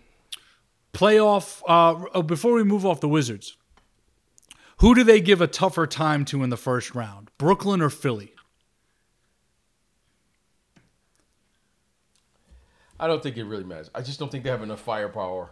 [0.92, 1.62] playoff.
[1.66, 3.56] Uh, oh, before we move off the Wizards,
[4.78, 7.30] who do they give a tougher time to in the first round?
[7.38, 8.34] Brooklyn or Philly?
[13.02, 13.90] I don't think it really matters.
[13.96, 15.50] I just don't think they have enough firepower.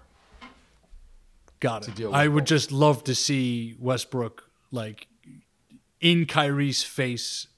[1.59, 2.07] Got it.
[2.13, 2.49] I would both.
[2.49, 5.09] just love to see Westbrook like
[6.01, 7.49] in Kyrie's face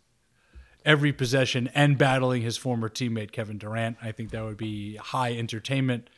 [0.86, 3.98] every possession and battling his former teammate Kevin Durant.
[4.02, 6.08] I think that would be high entertainment,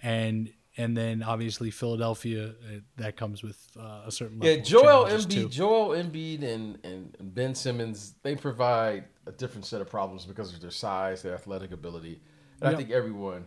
[0.00, 5.06] and and then obviously Philadelphia uh, that comes with uh, a certain level Yeah, Joel
[5.06, 5.48] Embiid, too.
[5.48, 10.60] Joel Embiid, and and Ben Simmons, they provide a different set of problems because of
[10.60, 12.20] their size, their athletic ability,
[12.60, 13.46] and I think everyone,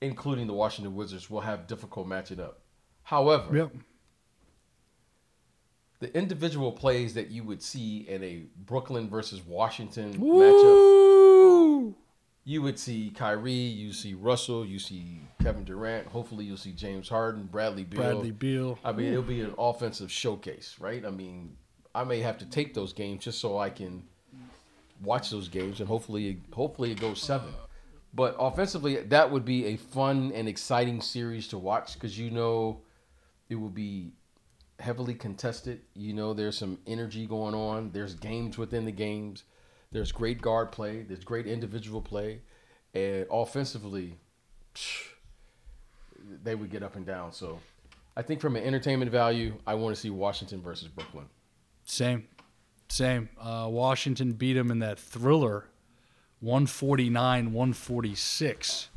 [0.00, 2.60] including the Washington Wizards, will have difficult matching up.
[3.02, 3.72] However, Yep.
[6.00, 11.94] the individual plays that you would see in a Brooklyn versus Washington matchup,
[12.46, 16.06] you would see Kyrie, you see Russell, you see Kevin Durant.
[16.08, 18.00] Hopefully, you'll see James Harden, Bradley Beal.
[18.00, 18.78] Bradley Beal.
[18.84, 21.04] I mean, it'll be an offensive showcase, right?
[21.06, 21.56] I mean,
[21.94, 24.02] I may have to take those games just so I can
[25.02, 27.48] watch those games, and hopefully, hopefully it goes seven.
[28.14, 32.82] But offensively, that would be a fun and exciting series to watch because you know
[33.48, 34.12] it will be
[34.78, 35.80] heavily contested.
[35.94, 37.90] You know, there's some energy going on.
[37.92, 39.44] There's games within the games.
[39.90, 41.02] There's great guard play.
[41.02, 42.40] There's great individual play,
[42.94, 44.18] and offensively,
[46.42, 47.32] they would get up and down.
[47.32, 47.60] So,
[48.16, 51.26] I think from an entertainment value, I want to see Washington versus Brooklyn.
[51.84, 52.26] Same,
[52.88, 53.28] same.
[53.40, 55.66] Uh, Washington beat them in that thriller,
[56.44, 58.88] one forty nine, one forty six.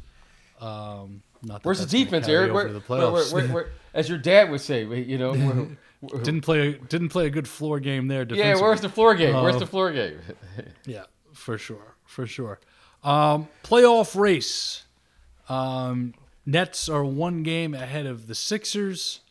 [0.60, 2.54] Um, not that Where's the defense, Eric?
[2.54, 3.34] Where, the where- where- playoffs.
[3.34, 5.34] where- where- as your dad would say, you know,
[6.24, 8.26] didn't play a, didn't play a good floor game there.
[8.30, 8.56] yeah.
[8.60, 9.34] Where's the floor game?
[9.42, 10.20] Where's Uh, the floor game?
[10.86, 12.60] Yeah, for sure, for sure.
[13.04, 14.84] Um, playoff race.
[15.50, 16.14] Um,
[16.46, 19.22] Nets are one game ahead of the Sixers.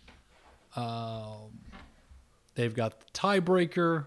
[0.75, 1.61] Um,
[2.55, 4.07] they've got the tiebreaker.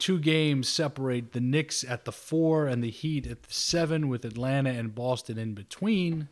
[0.00, 4.24] Two games separate the Knicks at the four and the Heat at the seven, with
[4.24, 6.28] Atlanta and Boston in between.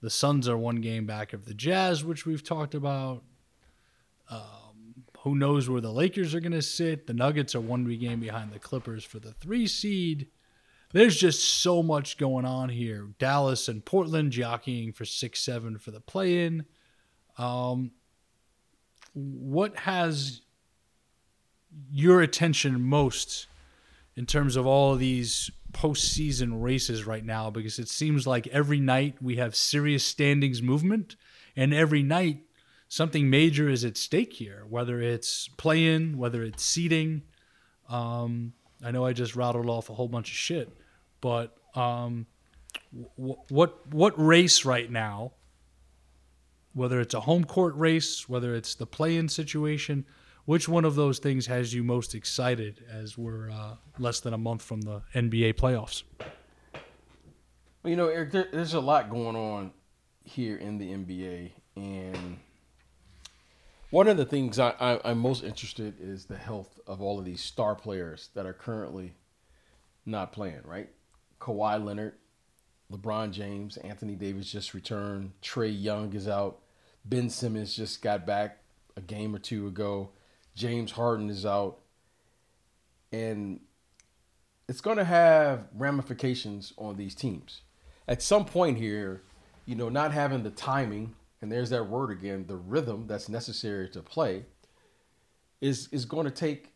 [0.00, 3.24] The Suns are one game back of the Jazz, which we've talked about.
[4.30, 7.08] Um, who knows where the Lakers are going to sit?
[7.08, 10.28] The Nuggets are one game behind the Clippers for the three seed.
[10.92, 13.08] There's just so much going on here.
[13.18, 16.66] Dallas and Portland jockeying for six, seven for the play-in.
[17.36, 17.90] Um,
[19.12, 20.42] what has
[21.90, 23.46] your attention most
[24.16, 28.80] in terms of all of these postseason races right now because it seems like every
[28.80, 31.16] night we have serious standings movement,
[31.54, 32.40] and every night
[32.88, 37.22] something major is at stake here, whether it's play in, whether it's seeding.
[37.88, 40.70] Um, I know I just rattled off a whole bunch of shit,
[41.20, 42.26] but um,
[43.16, 45.32] what what race right now,
[46.72, 50.06] whether it's a home court race, whether it's the play in situation,
[50.46, 54.38] which one of those things has you most excited as we're uh, less than a
[54.38, 56.04] month from the NBA playoffs?
[57.82, 59.72] Well, you know, Eric, there, there's a lot going on
[60.24, 62.38] here in the NBA, and
[63.90, 67.24] one of the things I, I, I'm most interested is the health of all of
[67.24, 69.14] these star players that are currently
[70.04, 70.62] not playing.
[70.64, 70.88] Right,
[71.40, 72.14] Kawhi Leonard,
[72.92, 76.60] LeBron James, Anthony Davis just returned, Trae Young is out,
[77.04, 78.58] Ben Simmons just got back
[78.96, 80.10] a game or two ago.
[80.56, 81.78] James Harden is out.
[83.12, 83.60] And
[84.68, 87.60] it's going to have ramifications on these teams.
[88.08, 89.22] At some point here,
[89.64, 93.88] you know, not having the timing, and there's that word again, the rhythm that's necessary
[93.90, 94.44] to play,
[95.60, 96.72] is is going to take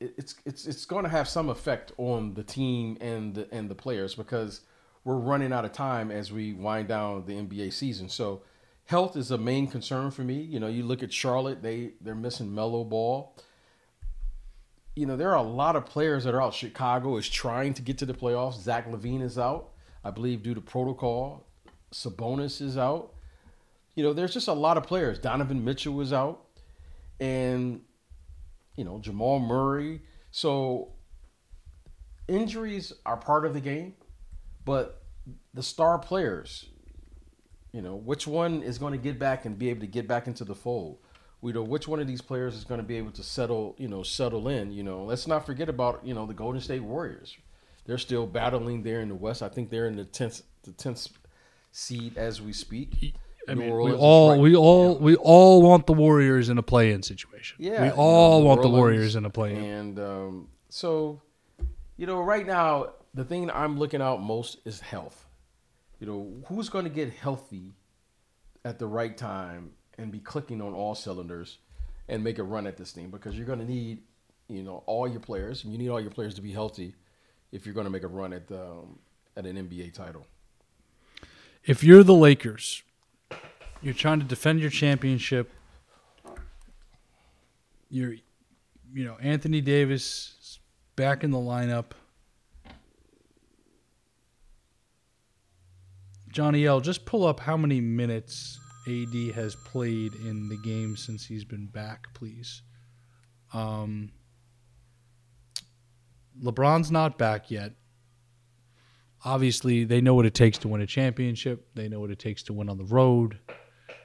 [0.00, 3.74] it's it's it's going to have some effect on the team and the and the
[3.74, 4.62] players because
[5.04, 8.08] we're running out of time as we wind down the NBA season.
[8.08, 8.42] So
[8.86, 10.40] health is a main concern for me.
[10.40, 13.36] You know, you look at Charlotte; they they're missing Melo Ball.
[14.94, 16.54] You know, there are a lot of players that are out.
[16.54, 18.60] Chicago is trying to get to the playoffs.
[18.60, 19.70] Zach LaVine is out,
[20.04, 21.46] I believe, due to protocol.
[21.92, 23.12] Sabonis is out.
[23.96, 25.18] You know, there's just a lot of players.
[25.18, 26.44] Donovan Mitchell was out,
[27.20, 27.80] and
[28.76, 30.02] you know Jamal Murray.
[30.30, 30.92] So
[32.28, 33.94] injuries are part of the game,
[34.64, 35.02] but
[35.52, 36.66] the star players,
[37.74, 40.28] you know, which one is going to get back and be able to get back
[40.28, 40.98] into the fold?
[41.40, 43.88] We know which one of these players is going to be able to settle, you
[43.88, 44.70] know, settle in.
[44.70, 47.36] You know, let's not forget about you know the Golden State Warriors.
[47.84, 49.42] They're still battling there in the West.
[49.42, 51.08] I think they're in the tenth, the tenth
[51.72, 53.16] seed as we speak.
[53.48, 57.02] I mean, we all right- we all we all want the Warriors in a play-in
[57.02, 57.56] situation.
[57.58, 59.62] Yeah, we all New want the Warriors in a play-in.
[59.62, 61.20] And um, so,
[61.96, 65.23] you know, right now the thing I'm looking out most is health.
[66.04, 67.72] You know, who's going to get healthy
[68.62, 71.56] at the right time and be clicking on all cylinders
[72.08, 74.02] and make a run at this thing because you're going to need,
[74.46, 76.94] you know, all your players and you need all your players to be healthy
[77.52, 78.98] if you're going to make a run at um,
[79.34, 80.26] at an NBA title.
[81.64, 82.82] If you're the Lakers,
[83.80, 85.50] you're trying to defend your championship.
[87.88, 88.16] You're,
[88.92, 90.58] you know, Anthony Davis is
[90.96, 91.92] back in the lineup.
[96.34, 101.24] Johnny L, just pull up how many minutes AD has played in the game since
[101.24, 102.62] he's been back, please.
[103.52, 104.10] Um,
[106.42, 107.74] LeBron's not back yet.
[109.24, 111.68] Obviously, they know what it takes to win a championship.
[111.76, 113.38] They know what it takes to win on the road.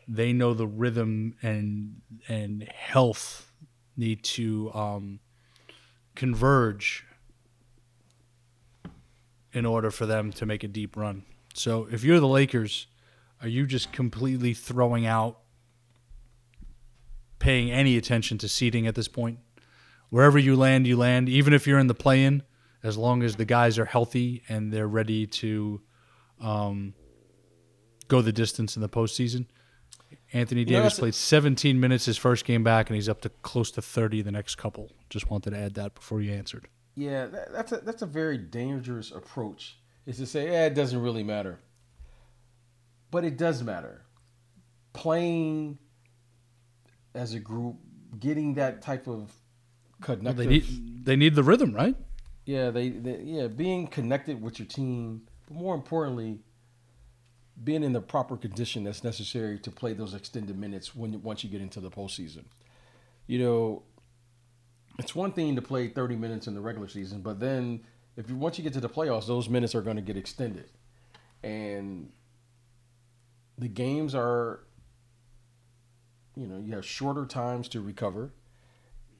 [0.07, 1.95] They know the rhythm and
[2.27, 3.51] and health
[3.97, 5.19] need to um,
[6.13, 7.07] converge
[9.51, 11.25] in order for them to make a deep run.
[11.53, 12.87] So, if you're the Lakers,
[13.41, 15.39] are you just completely throwing out
[17.39, 19.39] paying any attention to seeding at this point?
[20.09, 21.29] Wherever you land, you land.
[21.29, 22.43] Even if you're in the play-in,
[22.83, 25.81] as long as the guys are healthy and they're ready to
[26.39, 26.93] um,
[28.07, 29.45] go the distance in the postseason.
[30.31, 33.29] Anthony You know, Davis played 17 minutes his first game back, and he's up to
[33.29, 34.91] close to 30 the next couple.
[35.09, 36.67] Just wanted to add that before you answered.
[36.95, 39.78] Yeah, that, that's a that's a very dangerous approach.
[40.09, 41.59] Is to say, yeah, it doesn't really matter,
[43.11, 44.01] but it does matter.
[44.91, 45.77] Playing
[47.13, 47.75] as a group,
[48.19, 49.31] getting that type of
[50.23, 51.95] Well, they, need they need the rhythm, right?
[52.45, 56.39] yeah, they, they yeah, being connected with your team, but more importantly,
[57.63, 61.51] being in the proper condition that's necessary to play those extended minutes when once you
[61.51, 62.45] get into the postseason.
[63.27, 63.83] You know,
[64.97, 67.81] it's one thing to play 30 minutes in the regular season, but then
[68.19, 70.69] if you once you get to the playoffs, those minutes are going to get extended,
[71.41, 72.11] and
[73.57, 74.59] the games are,
[76.35, 78.31] you know, you have shorter times to recover,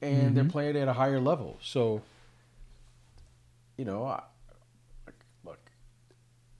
[0.02, 0.50] and they're mm-hmm.
[0.50, 1.58] playing at a higher level.
[1.62, 2.02] So,
[3.78, 4.22] you know, I,
[5.44, 5.70] look,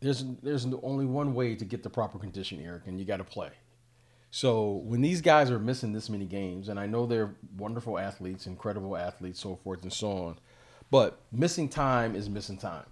[0.01, 3.25] there's there's only one way to get the proper condition, Eric, and you got to
[3.25, 3.51] play.
[4.31, 8.47] So when these guys are missing this many games, and I know they're wonderful athletes,
[8.47, 10.39] incredible athletes, so forth and so on,
[10.91, 12.87] but missing time is missing time,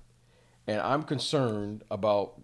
[0.66, 2.40] and I'm concerned about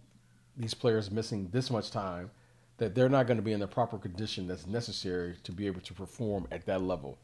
[0.56, 2.30] these players missing this much time
[2.78, 5.80] that they're not going to be in the proper condition that's necessary to be able
[5.80, 7.18] to perform at that level.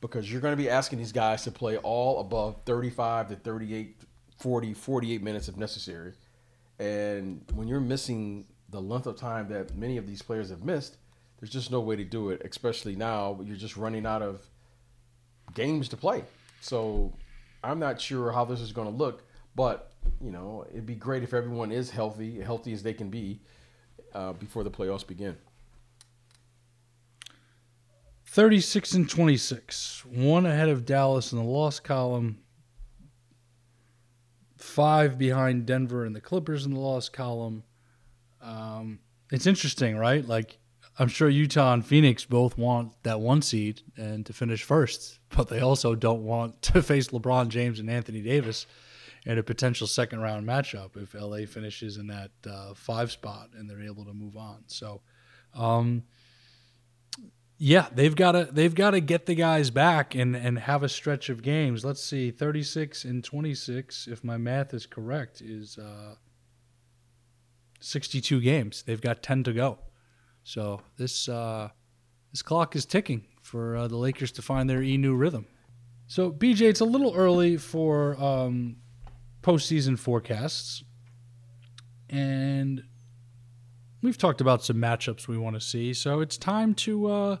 [0.00, 3.96] because you're going to be asking these guys to play all above 35 to 38,
[4.38, 6.12] 40, 48 minutes if necessary.
[6.78, 10.98] And when you're missing the length of time that many of these players have missed,
[11.40, 14.42] there's just no way to do it, especially now you're just running out of
[15.54, 16.24] games to play.
[16.60, 17.12] So
[17.66, 19.24] I'm not sure how this is going to look,
[19.54, 23.40] but you know, it'd be great if everyone is healthy, healthy as they can be,
[24.14, 25.36] uh, before the playoffs begin.
[28.26, 32.38] 36 and 26, one ahead of Dallas in the loss column,
[34.58, 37.62] five behind Denver and the Clippers in the loss column.
[38.42, 38.98] Um,
[39.32, 40.26] it's interesting, right?
[40.26, 40.58] Like,
[40.98, 45.48] I'm sure Utah and Phoenix both want that one seed and to finish first, but
[45.48, 48.66] they also don't want to face LeBron James and Anthony Davis
[49.26, 53.68] in a potential second round matchup if LA finishes in that uh, five spot and
[53.68, 54.62] they're able to move on.
[54.68, 55.02] So,
[55.52, 56.04] um,
[57.58, 60.88] yeah, they've got to they've got to get the guys back and and have a
[60.88, 61.84] stretch of games.
[61.84, 66.16] Let's see, 36 and 26, if my math is correct, is uh,
[67.80, 68.82] 62 games.
[68.82, 69.78] They've got 10 to go.
[70.46, 71.70] So this uh,
[72.30, 75.46] this clock is ticking for uh, the Lakers to find their e new rhythm.
[76.06, 78.76] So BJ, it's a little early for um,
[79.42, 80.84] postseason forecasts,
[82.08, 82.84] and
[84.02, 85.92] we've talked about some matchups we want to see.
[85.92, 87.36] So it's time to uh,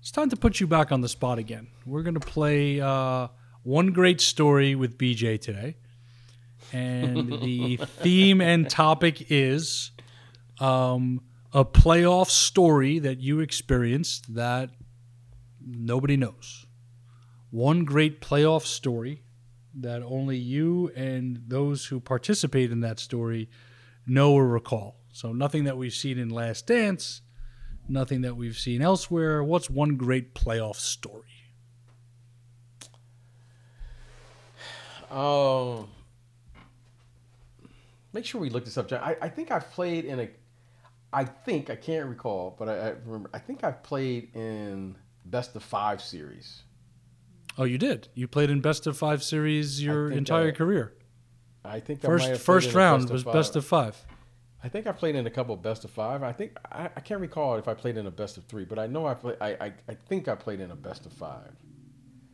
[0.00, 1.66] it's time to put you back on the spot again.
[1.84, 3.28] We're gonna play uh,
[3.64, 5.76] one great story with BJ today,
[6.72, 9.90] and the theme and topic is
[10.58, 11.20] um,
[11.52, 14.70] a playoff story that you experienced that
[15.64, 16.66] nobody knows.
[17.50, 19.22] One great playoff story
[19.74, 23.48] that only you and those who participate in that story
[24.06, 24.96] know or recall.
[25.12, 27.22] So nothing that we've seen in Last Dance,
[27.88, 29.42] nothing that we've seen elsewhere.
[29.42, 31.24] What's one great playoff story?
[35.10, 35.88] Um,
[38.12, 38.88] make sure we look this up.
[38.88, 39.00] John.
[39.02, 40.28] I, I think I've played in a.
[41.12, 43.30] I think I can't recall, but I, I remember.
[43.34, 46.62] I think I've played in best of five series.
[47.58, 48.08] Oh, you did.
[48.14, 50.94] You played in best of five series your entire I- career.
[51.64, 53.32] I think First played first round best was five.
[53.34, 54.06] best of five.
[54.64, 56.22] I think I played in a couple of best of five.
[56.22, 58.78] I think I, I can't recall if I played in a best of three, but
[58.78, 59.34] I know I play.
[59.40, 61.52] I, I I think I played in a best of five.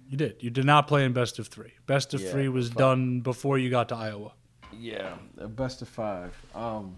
[0.09, 0.37] You did.
[0.41, 1.73] You did not play in best of three.
[1.87, 2.77] Best of Yeah, three was five.
[2.77, 4.33] done before you got to Iowa.
[4.73, 5.17] Yeah,
[5.49, 6.37] best of five.
[6.55, 6.97] Um,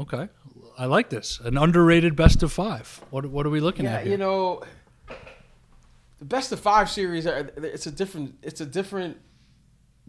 [0.00, 0.28] Okay,
[0.76, 1.40] I like this.
[1.40, 3.00] An underrated best of five.
[3.10, 4.12] What what are we looking yeah, at here?
[4.12, 4.62] you know,
[6.18, 7.26] the best of five series.
[7.26, 8.36] are- It's a different.
[8.42, 9.18] It's a different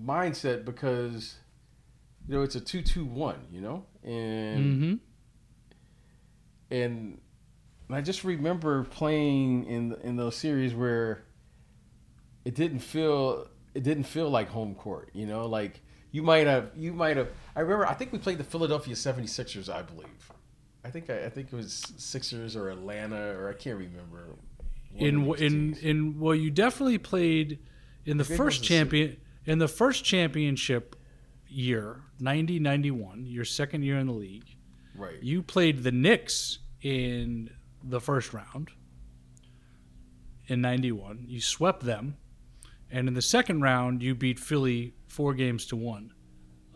[0.01, 1.35] mindset because
[2.27, 3.47] you know it's a two-two-one.
[3.51, 4.93] You know, and mm-hmm.
[6.75, 7.21] and
[7.89, 11.23] I just remember playing in in those series where
[12.43, 16.71] it didn't feel it didn't feel like home court, you know, like you might have
[16.75, 20.31] you might have I remember I think we played the Philadelphia 76ers, I believe.
[20.83, 24.35] I think I, I think it was Sixers or Atlanta or I can't remember.
[24.95, 27.59] In in in well, you definitely played
[28.05, 30.95] in the first the champion in the first championship
[31.47, 34.45] year, 90-91, your second year in the league.
[34.95, 35.21] right.
[35.21, 37.49] You played the Knicks in
[37.83, 38.69] the first round
[40.47, 41.25] in 91.
[41.27, 42.17] You swept them.
[42.91, 46.11] And in the second round, you beat Philly four games to one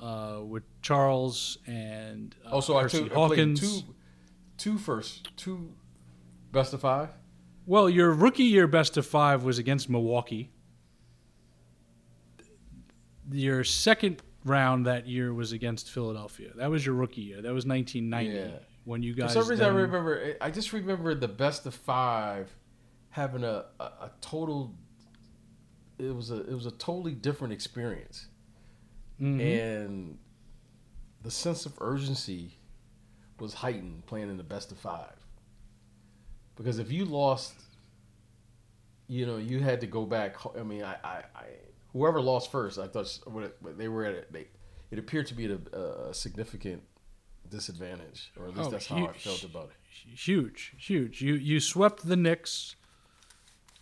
[0.01, 3.59] uh, with Charles and uh, Also, I, Percy took, I played Hawkins.
[3.83, 3.95] two
[4.57, 5.73] two first two
[6.51, 7.09] best of five.
[7.65, 10.51] Well, your rookie year best of five was against Milwaukee.
[13.31, 16.51] Your second round that year was against Philadelphia.
[16.57, 17.41] That was your rookie year.
[17.41, 18.59] That was 1990 Yeah.
[18.83, 19.33] when you For guys.
[19.33, 20.35] some reason, I remember.
[20.41, 22.53] I just remember the best of five
[23.09, 24.75] having a, a, a total.
[25.99, 28.27] It was a it was a totally different experience,
[29.21, 29.39] Mhm.
[29.41, 30.17] and
[31.21, 32.57] the sense of urgency
[33.39, 35.15] was heightened playing in the best of five.
[36.55, 37.53] Because if you lost,
[39.07, 40.35] you know, you had to go back.
[40.57, 41.45] I mean, I, I, I
[41.91, 43.07] whoever lost first, I thought
[43.77, 44.31] they were at it.
[44.33, 44.47] They,
[44.91, 46.83] it appeared to be at a, a significant
[47.49, 49.75] disadvantage, or at least Oh, that's how I felt about it.
[50.17, 51.21] huge, huge.
[51.21, 52.75] You you swept the Knicks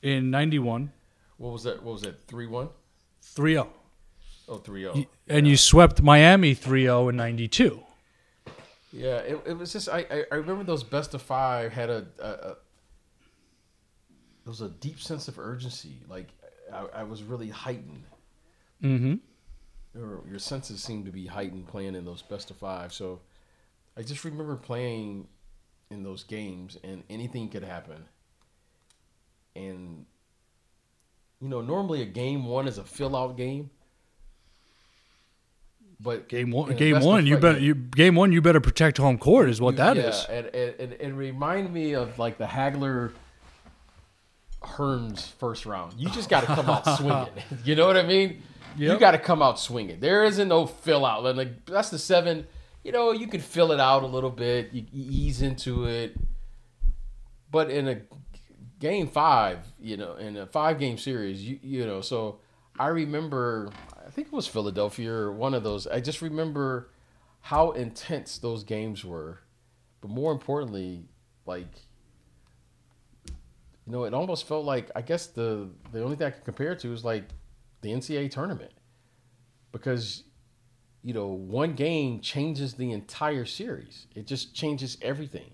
[0.02, 0.92] in 91
[1.42, 1.82] What was that?
[1.82, 2.28] What was that?
[2.28, 2.70] Three one?
[3.36, 3.68] 3-0.
[4.48, 4.94] Oh, 3-0.
[4.96, 7.82] Y- And you swept Miami 3-0 in 92.
[8.94, 12.06] Yeah, it, it was just I, I I remember those best of five had a,
[12.20, 12.56] a, a
[14.44, 15.96] there was a deep sense of urgency.
[16.08, 16.28] Like
[16.72, 18.04] I, I was really heightened.
[18.84, 19.16] Mm-hmm.
[19.98, 22.92] Your, your senses seemed to be heightened playing in those best of five.
[22.94, 23.22] So
[23.98, 25.28] I just remember playing
[25.90, 28.06] in those games, and anything could happen.
[29.56, 30.06] And
[31.42, 33.70] you know, normally a game one is a fill out game.
[36.00, 39.50] But Game one, game one, you better you game one, you better protect home court,
[39.50, 40.26] is what that yeah, is.
[40.30, 43.12] And, and, and it reminded me of like the Hagler
[44.64, 45.94] Hearns first round.
[45.98, 47.44] You just got to come out swinging.
[47.64, 48.42] You know what I mean?
[48.78, 50.00] You got to come out swinging.
[50.00, 51.24] There isn't no fill out.
[51.36, 52.48] Like, that's the seven.
[52.84, 54.70] You know, you can fill it out a little bit.
[54.72, 56.16] You, you ease into it.
[57.52, 58.02] But in a
[58.82, 62.40] game five, you know, in a five game series, you you know, so
[62.78, 63.70] I remember,
[64.06, 65.88] I think it was Philadelphia or one of those.
[65.88, 66.90] I just remember
[67.42, 69.40] how intense those games were,
[70.02, 71.06] but more importantly,
[71.46, 71.86] like,
[73.28, 76.74] you know, it almost felt like I guess the the only thing I could compare
[76.74, 77.26] it to is like
[77.82, 78.74] the NCAA tournament,
[79.72, 80.24] because
[81.04, 84.08] you know one game changes the entire series.
[84.16, 85.52] It just changes everything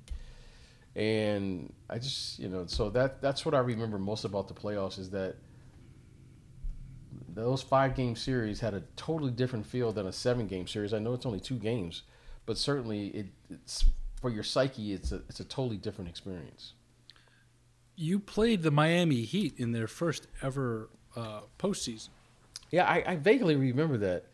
[0.98, 4.98] and I just you know so that that's what I remember most about the playoffs
[5.00, 5.36] is that
[7.30, 10.94] those five game series had a totally different feel than a seven game series.
[10.94, 12.02] I know it's only two games,
[12.48, 13.86] but certainly it, it's
[14.20, 14.94] for your psyche.
[14.94, 16.74] It's a it's a totally different experience.
[17.96, 22.10] You played the Miami Heat in their first ever uh, postseason.
[22.72, 24.26] Yeah, I, I vaguely remember that.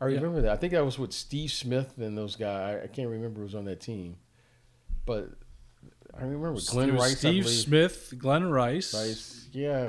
[0.00, 0.16] I Yeah.
[0.16, 0.52] remember that.
[0.52, 2.78] I think that was with Steve Smith and those guys.
[2.80, 4.16] I, I can't remember who was on that team,
[5.06, 5.30] but
[6.16, 7.18] I remember Glen was Rice.
[7.18, 7.48] Steve.
[7.48, 9.88] Smith, Glen Rice, Rice, yeah,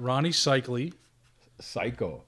[0.00, 0.92] Rony Seikaly.
[1.60, 2.22] psycho.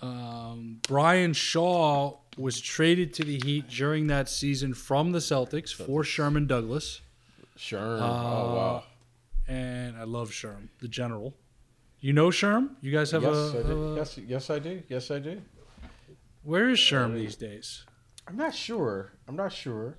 [0.00, 6.02] Um, Brian Shaw was traded to the Heat during that season from the Celtics for
[6.02, 7.00] Sherman Douglas.
[7.56, 8.00] Sherm.
[8.00, 8.82] Uh, oh wow.
[9.46, 11.34] And I love Sherm, the general.
[12.00, 12.70] You know Sherm?
[12.80, 13.82] You guys have yes, a, I do.
[13.92, 14.82] a- yes, yes, I do.
[14.88, 15.40] Yes, I do.
[16.42, 17.84] Where is Uh, Sherm these days?
[18.26, 19.12] I'm not sure.
[19.28, 19.98] I'm not sure.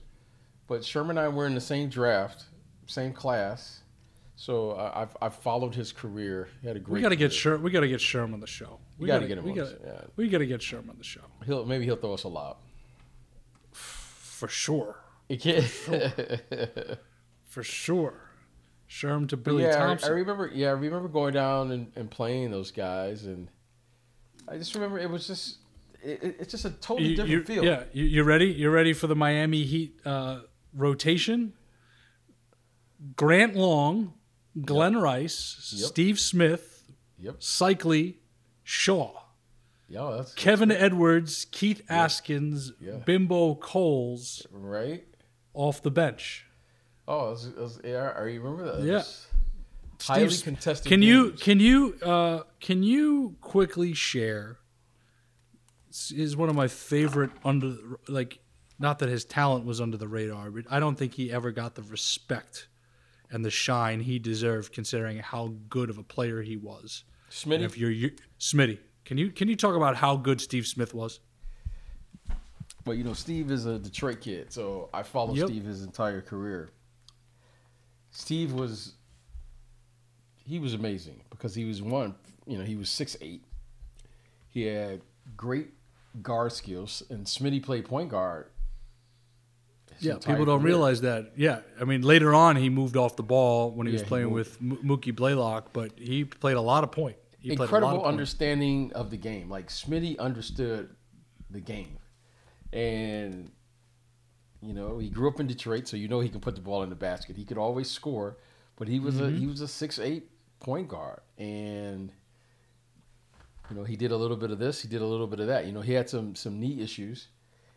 [0.67, 2.45] But Sherman and I were in the same draft,
[2.87, 3.79] same class.
[4.35, 6.49] So I I've, I've followed his career.
[6.61, 6.95] He had a great.
[6.95, 7.31] We got to get.
[7.31, 7.61] Sherm.
[7.61, 8.79] We got to get Sherm on the show.
[8.97, 9.43] We got to get him.
[9.45, 9.57] We on.
[9.57, 9.69] got.
[9.85, 10.01] yeah.
[10.15, 12.57] We got to get Sherm on the show He'll maybe he'll throw us a lob.
[13.71, 14.97] for sure.
[15.29, 15.65] He can't.
[17.45, 18.15] For sure.
[18.89, 20.09] Sherm to Billy yeah, I- Thompson.
[20.09, 20.51] I remember.
[20.53, 23.47] Yeah, I remember going down and, and playing those guys, and
[24.47, 25.57] I just remember it was just.
[26.03, 27.63] It, it- it's just a totally You- different you- feel.
[27.63, 28.47] Yeah, you, you ready?
[28.47, 30.41] You ready for the Miami Heat uh,
[30.75, 31.53] rotation?
[33.15, 34.13] Grant Long,
[34.63, 35.87] Glen Rice, Yep.
[35.87, 36.83] Steve Smith,
[37.19, 37.39] Yep.
[37.39, 38.15] Seikaly,
[38.63, 39.11] Shaw,
[39.89, 42.97] Yeah, that's Kevin Edwards, Keith Askins, Yeah.
[43.05, 45.05] Bimbo Coles right.
[45.53, 46.45] off the bench.
[47.07, 48.83] Oh, it was, yeah, I remember that.
[48.85, 49.03] Yeah.
[50.01, 50.89] highly contested.
[50.89, 54.57] Can you can you uh, can you quickly share?
[56.15, 57.75] Is one of my favorite under
[58.07, 58.39] like
[58.79, 61.75] not that his talent was under the radar, but I don't think he ever got
[61.75, 62.67] the respect
[63.33, 67.03] and the shine he deserved, considering how good of a player he was.
[67.43, 67.65] And Smitty?
[67.65, 71.19] if you're you, Smitty, can you can you talk about how good Steve Smith was?
[72.85, 75.47] Well, you know, Steve is a Detroit kid, so I followed Yep.
[75.47, 76.69] Steve his entire career.
[78.11, 78.93] Steve was
[80.45, 82.13] he was amazing because he was one,
[82.45, 83.43] you know, he was six eight.
[84.49, 85.01] He had
[85.35, 85.69] great
[86.21, 88.45] guard skills, and Smitty played point guard.
[89.99, 90.73] Yeah, people don't career.
[90.73, 91.33] realize that.
[91.35, 94.09] Yeah, I mean later on he moved off the ball when he was Yeah, he
[94.09, 94.61] playing moved.
[94.61, 97.17] with Mookie Blaylock, but he played a lot of point.
[97.39, 98.13] He played a lot incredible of point.
[98.13, 99.49] understanding of the game.
[99.49, 100.95] Like Smitty understood
[101.49, 101.97] the game,
[102.71, 103.51] and
[104.61, 106.83] you know he grew up in Detroit, so you know he can put the ball
[106.83, 107.35] in the basket.
[107.35, 108.37] He could always score,
[108.75, 109.37] but he was a mm-hmm.
[109.37, 110.29] he was a six eight
[110.59, 112.11] point guard, and
[113.69, 115.47] you know he did a little bit of this, he did a little bit of
[115.47, 115.65] that.
[115.65, 117.27] You know he had some some knee issues.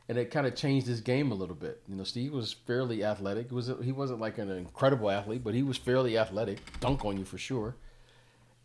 [0.09, 1.83] And it kind of changed his game a little bit.
[1.89, 3.51] You know, Steve was fairly athletic.
[3.51, 6.61] Was he wasn't like an incredible athlete, but he was fairly athletic.
[6.79, 7.75] Dunk on you for sure.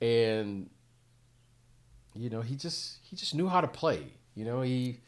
[0.02, 0.70] And
[2.16, 4.04] you know he just he just knew how to play
[4.36, 5.00] you know he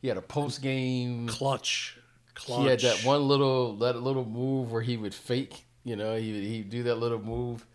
[0.00, 1.98] he had a post game clutch.
[2.34, 2.62] Clutch.
[2.62, 6.48] he had that one little that little move where he would fake you know he
[6.48, 7.66] he'd do that little move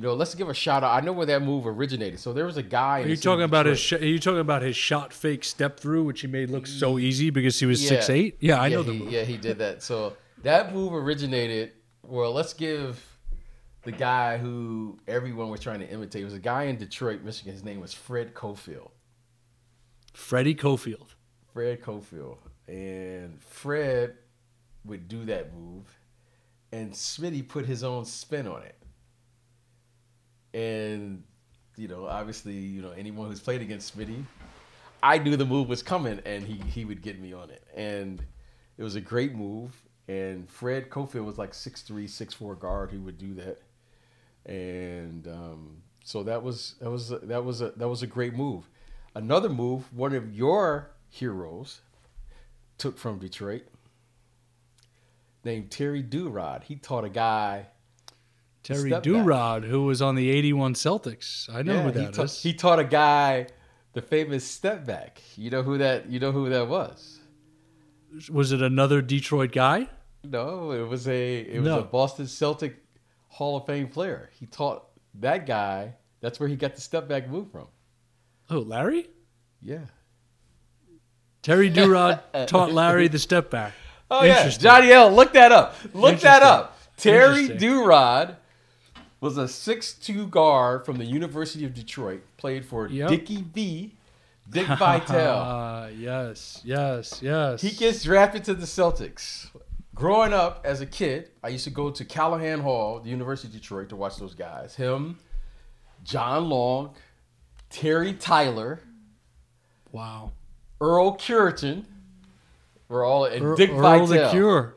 [0.00, 2.46] you know let's give a shout out i know where that move originated so there
[2.46, 3.78] was a guy Are you talking about his?
[3.78, 6.94] Sh- are you talking about his shot fake step through, which he made look so
[6.94, 7.02] mm.
[7.02, 7.88] easy because he was Yeah.
[7.90, 8.38] six eight?
[8.40, 9.12] Yeah, I yeah, know the he, move.
[9.12, 11.72] yeah he did that so that move originated
[12.02, 13.04] well let's give
[13.82, 17.52] the guy who everyone was trying to imitate It was a guy in detroit michigan
[17.52, 18.92] his name was fred cofield
[20.14, 21.14] Freddie Cofield.
[21.52, 22.38] Fred Cofield.
[22.66, 24.14] And Fred
[24.84, 25.86] would do that move,
[26.72, 28.79] and Smitty put his own spin on it.
[30.52, 31.22] And,
[31.76, 34.24] you know, obviously, you know, anyone who's played against Smitty,
[35.02, 37.62] I knew the move was coming, and he, he would get me on it.
[37.74, 38.22] And
[38.76, 39.72] it was a great move.
[40.08, 43.62] And Fred Cofield was like 6'3, 6'4 guard who would do that.
[44.46, 48.68] And um, so that was that was that was a that was a great move.
[49.14, 51.80] Another move, one of your heroes
[52.78, 53.62] took from Detroit,
[55.44, 56.64] named Terry Duerod.
[56.64, 57.66] He taught a guy.
[58.62, 58.90] Terry.
[58.90, 61.48] Duerod, who was on the 81 Celtics.
[61.52, 62.42] I know Yeah, who he, ta- is.
[62.42, 63.46] he taught a guy
[63.94, 65.20] the famous step back.
[65.36, 66.08] You know who that?
[66.10, 67.18] You know who that was?
[68.28, 69.86] was it another Detroit guy?
[70.24, 71.78] No, it was a it was No.
[71.78, 72.76] a Boston Celtic
[73.28, 74.30] Hall of Fame player.
[74.38, 74.84] He taught
[75.14, 75.94] that guy.
[76.20, 77.68] That's where he got the step back move from.
[78.50, 79.08] Oh, Larry?
[79.62, 79.84] Yeah.
[81.42, 83.72] Terry Duerod taught Larry the step back.
[84.10, 84.48] Oh yeah.
[84.48, 85.10] Johnny L.
[85.12, 85.76] Look that up.
[85.94, 86.78] Look that up.
[86.96, 87.48] Terry.
[87.48, 88.36] Duerod
[89.20, 92.22] was a 6'2 guard from the University of Detroit.
[92.36, 93.08] Played for Yep.
[93.08, 93.94] Dickie V.
[94.48, 95.38] Dick Vitale.
[95.38, 97.62] Ah, yes, yes, yes.
[97.62, 99.48] He gets drafted to the Celtics.
[99.94, 103.54] Growing up as a kid, I used to go to Calihan Hall, the University of
[103.60, 104.74] Detroit, to watch those guys.
[104.74, 105.18] Him,
[106.02, 106.94] John Long,
[107.68, 108.80] Terry Tyler,
[109.92, 110.32] wow.
[110.80, 111.84] Earl Cureton,
[112.88, 114.06] were all and Earl, Dick Earl Vitale.
[114.06, 114.74] the Cure.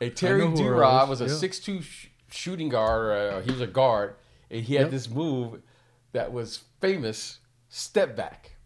[0.00, 1.34] And Terry Duerod was a yeah.
[1.34, 1.80] six-two
[2.30, 3.12] shooting guard.
[3.12, 4.14] Uh, he was a guard,
[4.50, 4.90] and he had Yep.
[4.90, 5.62] this move
[6.12, 8.56] that was famous: step back.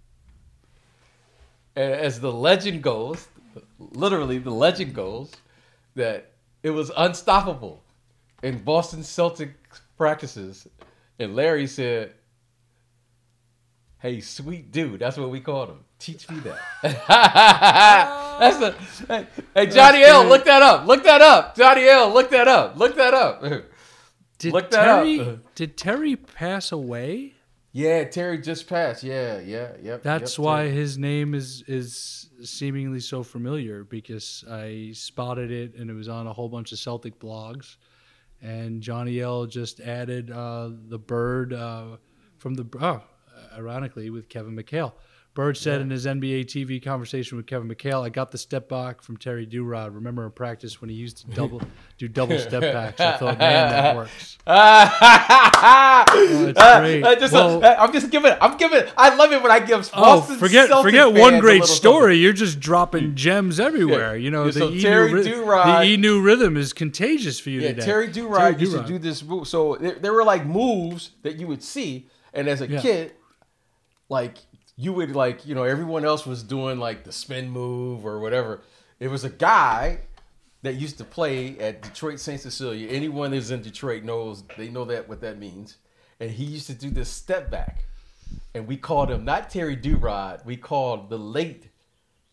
[1.77, 3.27] And as the legend goes,
[3.79, 5.33] literally the legend goes,
[5.97, 7.83] that it was unstoppable
[8.43, 9.55] in Boston Celtics
[9.97, 10.69] practices.
[11.19, 12.15] And Larry said,
[14.05, 15.81] "Hey, sweet dude, that's what we called him.
[15.99, 16.59] Teach me that."
[18.39, 18.75] that's the
[19.09, 20.25] hey, hey Johnny L.
[20.25, 20.29] good.
[20.29, 20.87] Look that up.
[20.87, 21.57] Look that up.
[21.57, 22.13] Johnny L.
[22.13, 22.77] Look that up.
[22.79, 23.43] Look that up.
[24.39, 25.05] Did Look that up.
[25.05, 27.33] Terry, Did Terry pass away?
[27.73, 29.03] yeah, Terry just passed.
[29.03, 30.03] Yeah, yeah, yep.
[30.03, 30.77] That's yep, why Terry.
[30.77, 36.27] his name is is seemingly so familiar because I spotted it and it was on
[36.27, 37.79] a whole bunch of Celtic blogs,
[38.43, 41.97] and Johnny L just added uh, the bird uh,
[42.37, 43.03] from the oh,
[43.57, 44.93] ironically with Kevin McHale.
[45.35, 49.03] Bird said in his NBA TV conversation with Kevin McHale, "I got the step back
[49.03, 49.93] from Terry Duerod.
[49.93, 51.61] Remember in practice when he used to double
[51.99, 53.01] do double step backs?
[53.01, 56.05] I thought, man, that works." oh,
[56.49, 57.03] it's great.
[57.05, 58.33] I just, Well- I'm just giving.
[58.41, 58.85] I'm giving.
[58.97, 59.91] I love it when I give.
[59.95, 62.17] Oh, Boston forget Celtic forget fans one great story.
[62.19, 64.17] You're just dropping gems everywhere.
[64.17, 67.51] You know Yeah, the so Enu Terry ry- Duerod- the Enu rhythm is contagious for
[67.51, 67.85] you Yeah, today.
[67.85, 69.49] Terry Duerod Terry used to do this move.
[69.49, 72.81] So there, there were like moves that you would see, and as a Yeah.
[72.81, 73.13] kid,
[74.15, 74.39] like
[74.77, 78.63] you would like you know everyone else was doing like the spin move or whatever.
[79.01, 79.99] It was a guy
[80.63, 82.41] that used to play at Detroit St.
[82.41, 82.89] Cecilia.
[82.89, 85.77] Anyone that's in Detroit knows they know that what that means.
[86.21, 87.85] And he used to do this step back,
[88.55, 90.45] and we called him not Terry Duerod.
[90.47, 91.69] We called the late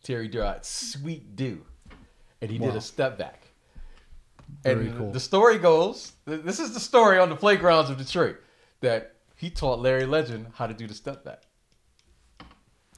[0.03, 1.65] Terry Duerod Sweet Do,
[2.41, 3.47] and he did a step back.
[4.63, 5.11] Very and cool.
[5.11, 8.37] the story goes, this is the story on the playgrounds of Detroit
[8.81, 11.41] that he taught Larry Legend how to do the step back.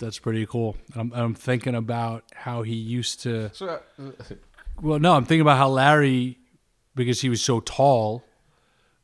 [0.03, 0.75] That's pretty cool.
[0.95, 3.49] I'm, I'm thinking about how he used to.
[3.53, 3.67] So,
[3.99, 4.03] uh,
[4.81, 6.37] Well, no, I'm thinking about how Larry,
[6.95, 8.23] because he was so tall,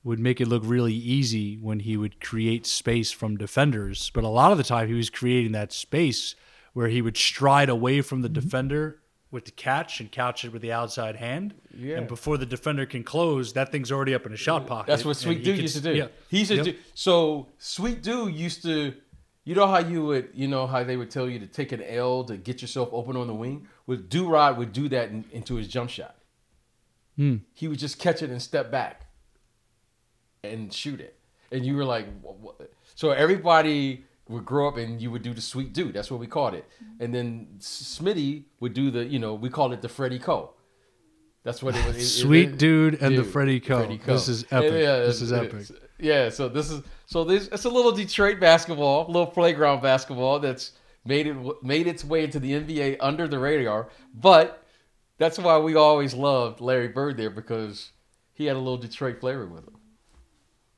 [0.04, 4.12] would make it look really easy when he would create space from defenders.
[4.14, 6.36] But a lot of the time, he was creating that space
[6.74, 9.00] where he would stride away from the defender
[9.32, 11.54] with the catch and catch it with the outside hand.
[11.78, 11.98] Yeah.
[11.98, 14.88] And before the defender can close, that thing's already up in a shot pocket.
[14.88, 15.94] that's what Sweet Dude used to do.
[15.94, 16.08] Yeah.
[16.30, 16.66] He used to Yep.
[16.66, 16.76] do.
[16.96, 18.94] So Sweet Dude used to,
[19.50, 21.82] you know how you would, you know how they would tell you to take an
[21.82, 23.68] L to get yourself open on the wing.
[23.88, 26.16] With Duerod would do that in, into his jump shot.
[27.16, 27.38] Hmm.
[27.56, 29.08] He would just catch it and step back
[30.44, 31.18] and shoot it,
[31.52, 35.34] and you were like, "Wha- wha-" so everybody would grow up and you would do
[35.34, 35.94] the Sweet Dude.
[35.96, 36.66] That's what we called it.
[37.00, 40.52] And then Smitty would do the, you know, we called it the Freddie Co.
[41.44, 41.96] That's what it was.
[41.96, 43.80] It- it- Sweet it- Dude and the Dude, Freddie Co.
[43.80, 44.14] Freddie Co.
[44.14, 44.74] This is epic.
[44.74, 45.89] Yeah, This is it's- epic.
[46.00, 50.72] Yeah, so this is so this it's a little Detroit basketball, little playground basketball that's
[51.06, 53.90] made it made its way into the NBA under the radar.
[54.14, 54.64] But
[55.18, 57.92] that's why we always loved Larry Bird there because
[58.34, 59.76] he had a little Detroit flavor with him.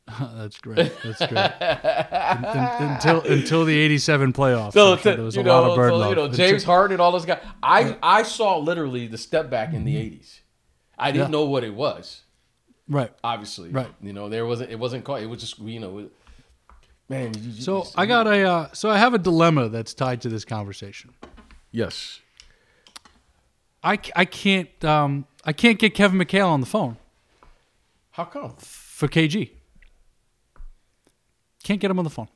[0.36, 0.92] That's great.
[1.04, 1.38] That's great.
[1.62, 5.92] Un- un- until until the '87 playoffs, So sure there was a lot of bird
[5.92, 6.10] so, love.
[6.10, 7.42] you know, James Harden and all those guys.
[7.62, 10.16] I I saw literally the step back in the mm-hmm.
[10.16, 10.40] '80s.
[10.98, 11.32] I didn't Yeah.
[11.32, 12.22] know what it was.
[12.88, 13.12] Right.
[13.24, 13.92] Obviously, Right.
[14.02, 14.72] You know, there wasn't.
[14.72, 15.22] It wasn't called.
[15.22, 16.10] It was just you know.
[17.10, 19.94] Man, you, you- So you- I got a uh, so I have a dilemma that's
[19.94, 21.14] tied to this conversation.
[21.72, 22.20] yes.
[23.84, 26.98] I, I can't um I can't get Kevin McHale on the phone
[28.12, 28.56] How come?
[28.60, 29.50] for KG.
[31.64, 32.28] Can't get him on the phone.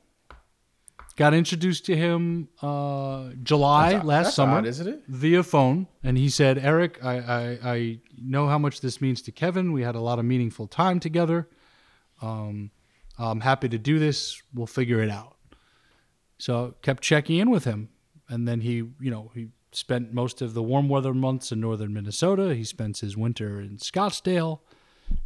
[1.16, 5.02] Got introduced to him uh, July That's- last that's summer, odd, isn't it?
[5.08, 9.32] Via phone, and he said, "Eric, I, I I know how much this means to
[9.32, 9.72] Kevin.
[9.72, 11.48] We had a lot of meaningful time together.
[12.20, 12.70] Um,
[13.18, 14.42] I'm happy to do this.
[14.52, 15.36] We'll figure it out.
[16.38, 17.88] So kept checking in with him,
[18.28, 21.94] and then he, you know, he spent most of the warm weather months in northern
[21.94, 22.54] Minnesota.
[22.54, 24.60] He spends his winter in Scottsdale,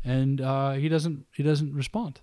[0.05, 2.21] and uh, he doesn't he doesn't respond.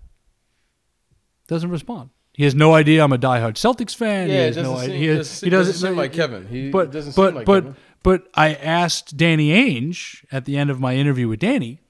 [1.48, 2.10] Doesn't respond.
[2.38, 4.28] He has no idea I'm a diehard Celtics fan.
[4.28, 4.98] Yeah, he has doesn't no seem- idea.
[4.98, 6.46] He, doesn't he doesn't, doesn't seem like Kevin.
[6.46, 7.76] He but doesn't seem but like but Kevin.
[8.04, 11.80] but I asked Danny Ainge at the end of my interview with Danny,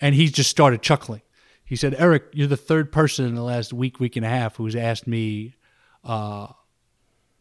[0.00, 1.20] and he just started chuckling.
[1.62, 4.56] He said, "Eric, you're the third person in the last week, week and a half
[4.56, 5.56] who's asked me
[6.04, 6.46] uh,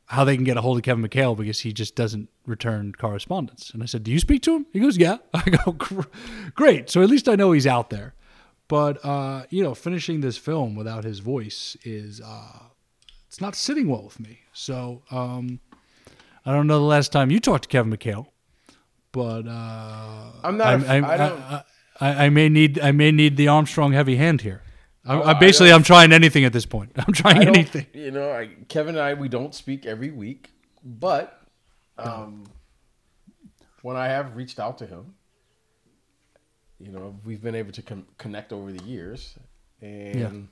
[0.07, 3.69] how they can get a hold of Kevin McHale because he just doesn't return correspondence."
[3.73, 5.77] And I said, "Do you speak to him?" He goes, "Yeah." I go,
[6.53, 8.13] "Great." So at least I know he's out there.
[8.68, 12.59] But uh, you know, finishing this film without his voice is uh,
[13.28, 14.39] it's not sitting well with me.
[14.53, 15.59] So um,
[16.45, 18.28] I don't know the last time you talked to Kevin McHale,
[19.13, 20.68] but uh, I'm not.
[20.68, 21.39] I, a- I don't.
[21.41, 21.63] I,
[21.99, 24.61] I, I may need I may need the Armstrong heavy hand here.
[25.05, 26.91] I, Oh, I I basically don't- I'm trying anything at this point.
[26.97, 27.86] I'm trying anything.
[27.93, 30.51] You know, I, Kevin and I we don't speak every week,
[30.84, 31.41] but
[31.97, 32.43] um,
[33.82, 35.15] when I have reached out to him,
[36.80, 39.36] you know, we've been able to con- connect over the years,
[39.82, 40.47] and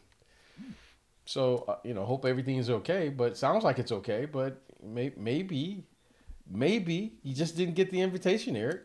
[1.26, 3.09] so uh, you know, hope everything is okay.
[3.09, 4.26] But sounds like it's okay.
[4.26, 5.84] But may- maybe,
[6.49, 8.82] maybe you just didn't get the invitation, Eric.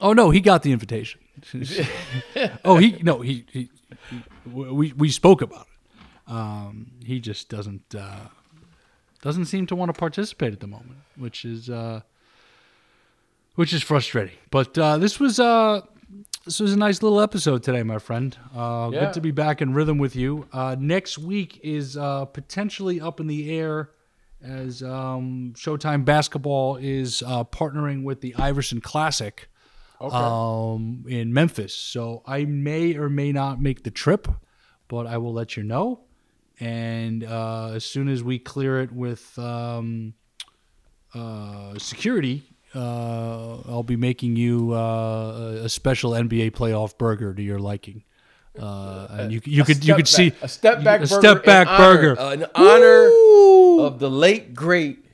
[0.00, 1.20] Oh no, he got the invitation.
[2.64, 3.70] oh, he no, he, he,
[4.10, 6.32] he we we spoke about it.
[6.32, 8.28] Um, he just doesn't uh,
[9.22, 12.00] doesn't seem to want to participate at the moment, which is uh,
[13.56, 14.36] which is frustrating.
[14.50, 15.82] But uh, this was uh,
[16.44, 18.36] this was a nice little episode today, my friend.
[18.54, 19.00] Uh, Yeah.
[19.06, 20.46] Good to be back in rhythm with you.
[20.52, 23.90] Uh, next week is uh, potentially up in the air
[24.42, 29.48] as um, Showtime Basketball is uh, partnering with the Iverson Classic
[30.00, 30.16] Okay.
[30.16, 31.74] um, in Memphis.
[31.74, 34.28] So I may or may not make the trip,
[34.88, 36.00] but I will let you know.
[36.58, 40.14] And uh, as soon as we clear it with um,
[41.14, 42.42] uh, security,
[42.74, 48.04] uh, I'll be making you uh, a special NBA playoff burger to your liking.
[48.58, 51.44] Uh, and you, you A could you could see a step back a burger step
[51.44, 53.80] back in honor- burger in honor Woo!
[53.84, 55.04] of the late great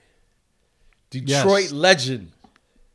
[1.11, 1.73] Detroit Yes.
[1.73, 2.33] legend.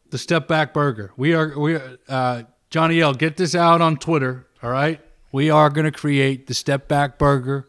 [0.09, 1.11] the step back burger.
[1.15, 3.13] We are we are, uh, Johnny L.
[3.13, 4.47] Get this out on Twitter.
[4.63, 4.99] All right,
[5.31, 7.67] we are going to create the step back burger.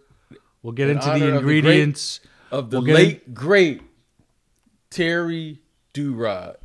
[0.63, 2.21] We'll get In into the of the great- ingredients.
[2.51, 3.83] of the We'll late great
[4.91, 5.61] Terry
[5.95, 6.57] Duerod.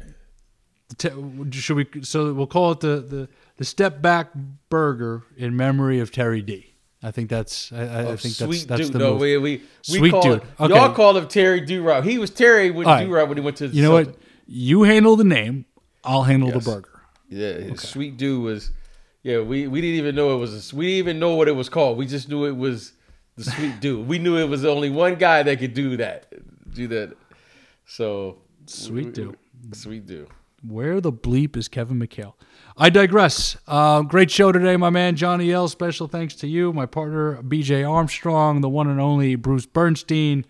[1.51, 1.87] Should we?
[2.03, 4.29] So we'll call it the the the step back
[4.69, 6.73] burger in memory of Terry D.
[7.03, 8.93] I think that's I, I I think that's that's dude.
[8.93, 9.21] the no, move.
[9.21, 10.41] we we, we Sweet call dude.
[10.41, 10.73] It, Okay.
[10.73, 12.03] Y'all called him Terry Duerod.
[12.05, 13.07] He was Terry with right.
[13.07, 13.67] Duerod when he went to.
[13.67, 14.15] The You know what?
[14.47, 15.65] You handle the name.
[16.03, 16.63] I'll handle Yes.
[16.65, 17.01] the burger.
[17.29, 18.71] Yeah, his sweet dude was.
[19.23, 20.71] Yeah, we, we didn't even know it was.
[20.71, 21.97] A, we didn't even know what it was called.
[21.97, 22.93] We just knew it was
[23.35, 24.07] the sweet dude.
[24.07, 26.31] We knew it was only one guy that could do that.
[26.73, 27.13] Do that.
[27.85, 29.35] So Sweet dude.
[29.73, 30.29] Sweet dude.
[30.63, 32.33] Where the bleep is Kevin McHale?
[32.75, 33.57] I digress.
[33.67, 35.67] Uh, great show today, my man Johnny L.
[35.67, 40.45] Special thanks to you, my partner BJ Armstrong, the one and only Bruce Bernstein,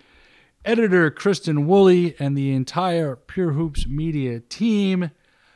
[0.63, 5.11] editor Kristen Woolley, and the entire Pure Hoops media team.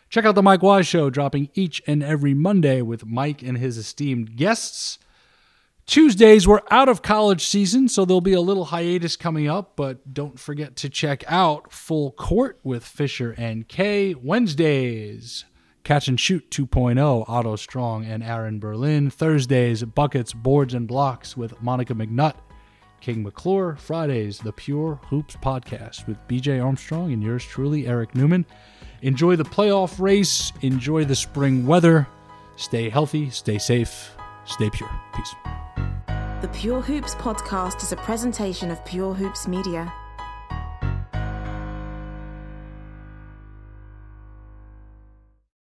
[0.10, 3.78] Check out the Mike Wise Show, dropping each and every Monday with Mike and his
[3.78, 5.00] esteemed guests.
[5.86, 10.14] Tuesdays, we're out of college season, so there'll be a little hiatus coming up, but
[10.14, 14.14] don't forget to check out Full Court with Fisher and Kay.
[14.14, 15.44] Wednesdays,
[15.84, 19.10] Catch and Shoot 2.0, Otto Strong and Aaron Berlin.
[19.10, 22.36] Thursdays, Buckets, Boards, and Blocks with Monica McNutt,
[23.02, 23.76] King McClure.
[23.76, 28.46] Fridays, the Pure Hoops Podcast with BJ Armstrong and yours truly, Eric Newman.
[29.02, 32.08] Enjoy the playoff race, enjoy the spring weather,
[32.56, 34.12] stay healthy, stay safe,
[34.52, 34.90] stay pure.
[35.16, 35.36] Peace.
[36.42, 39.94] The Pure Hoops podcast is a presentation of Pure Hoops Media.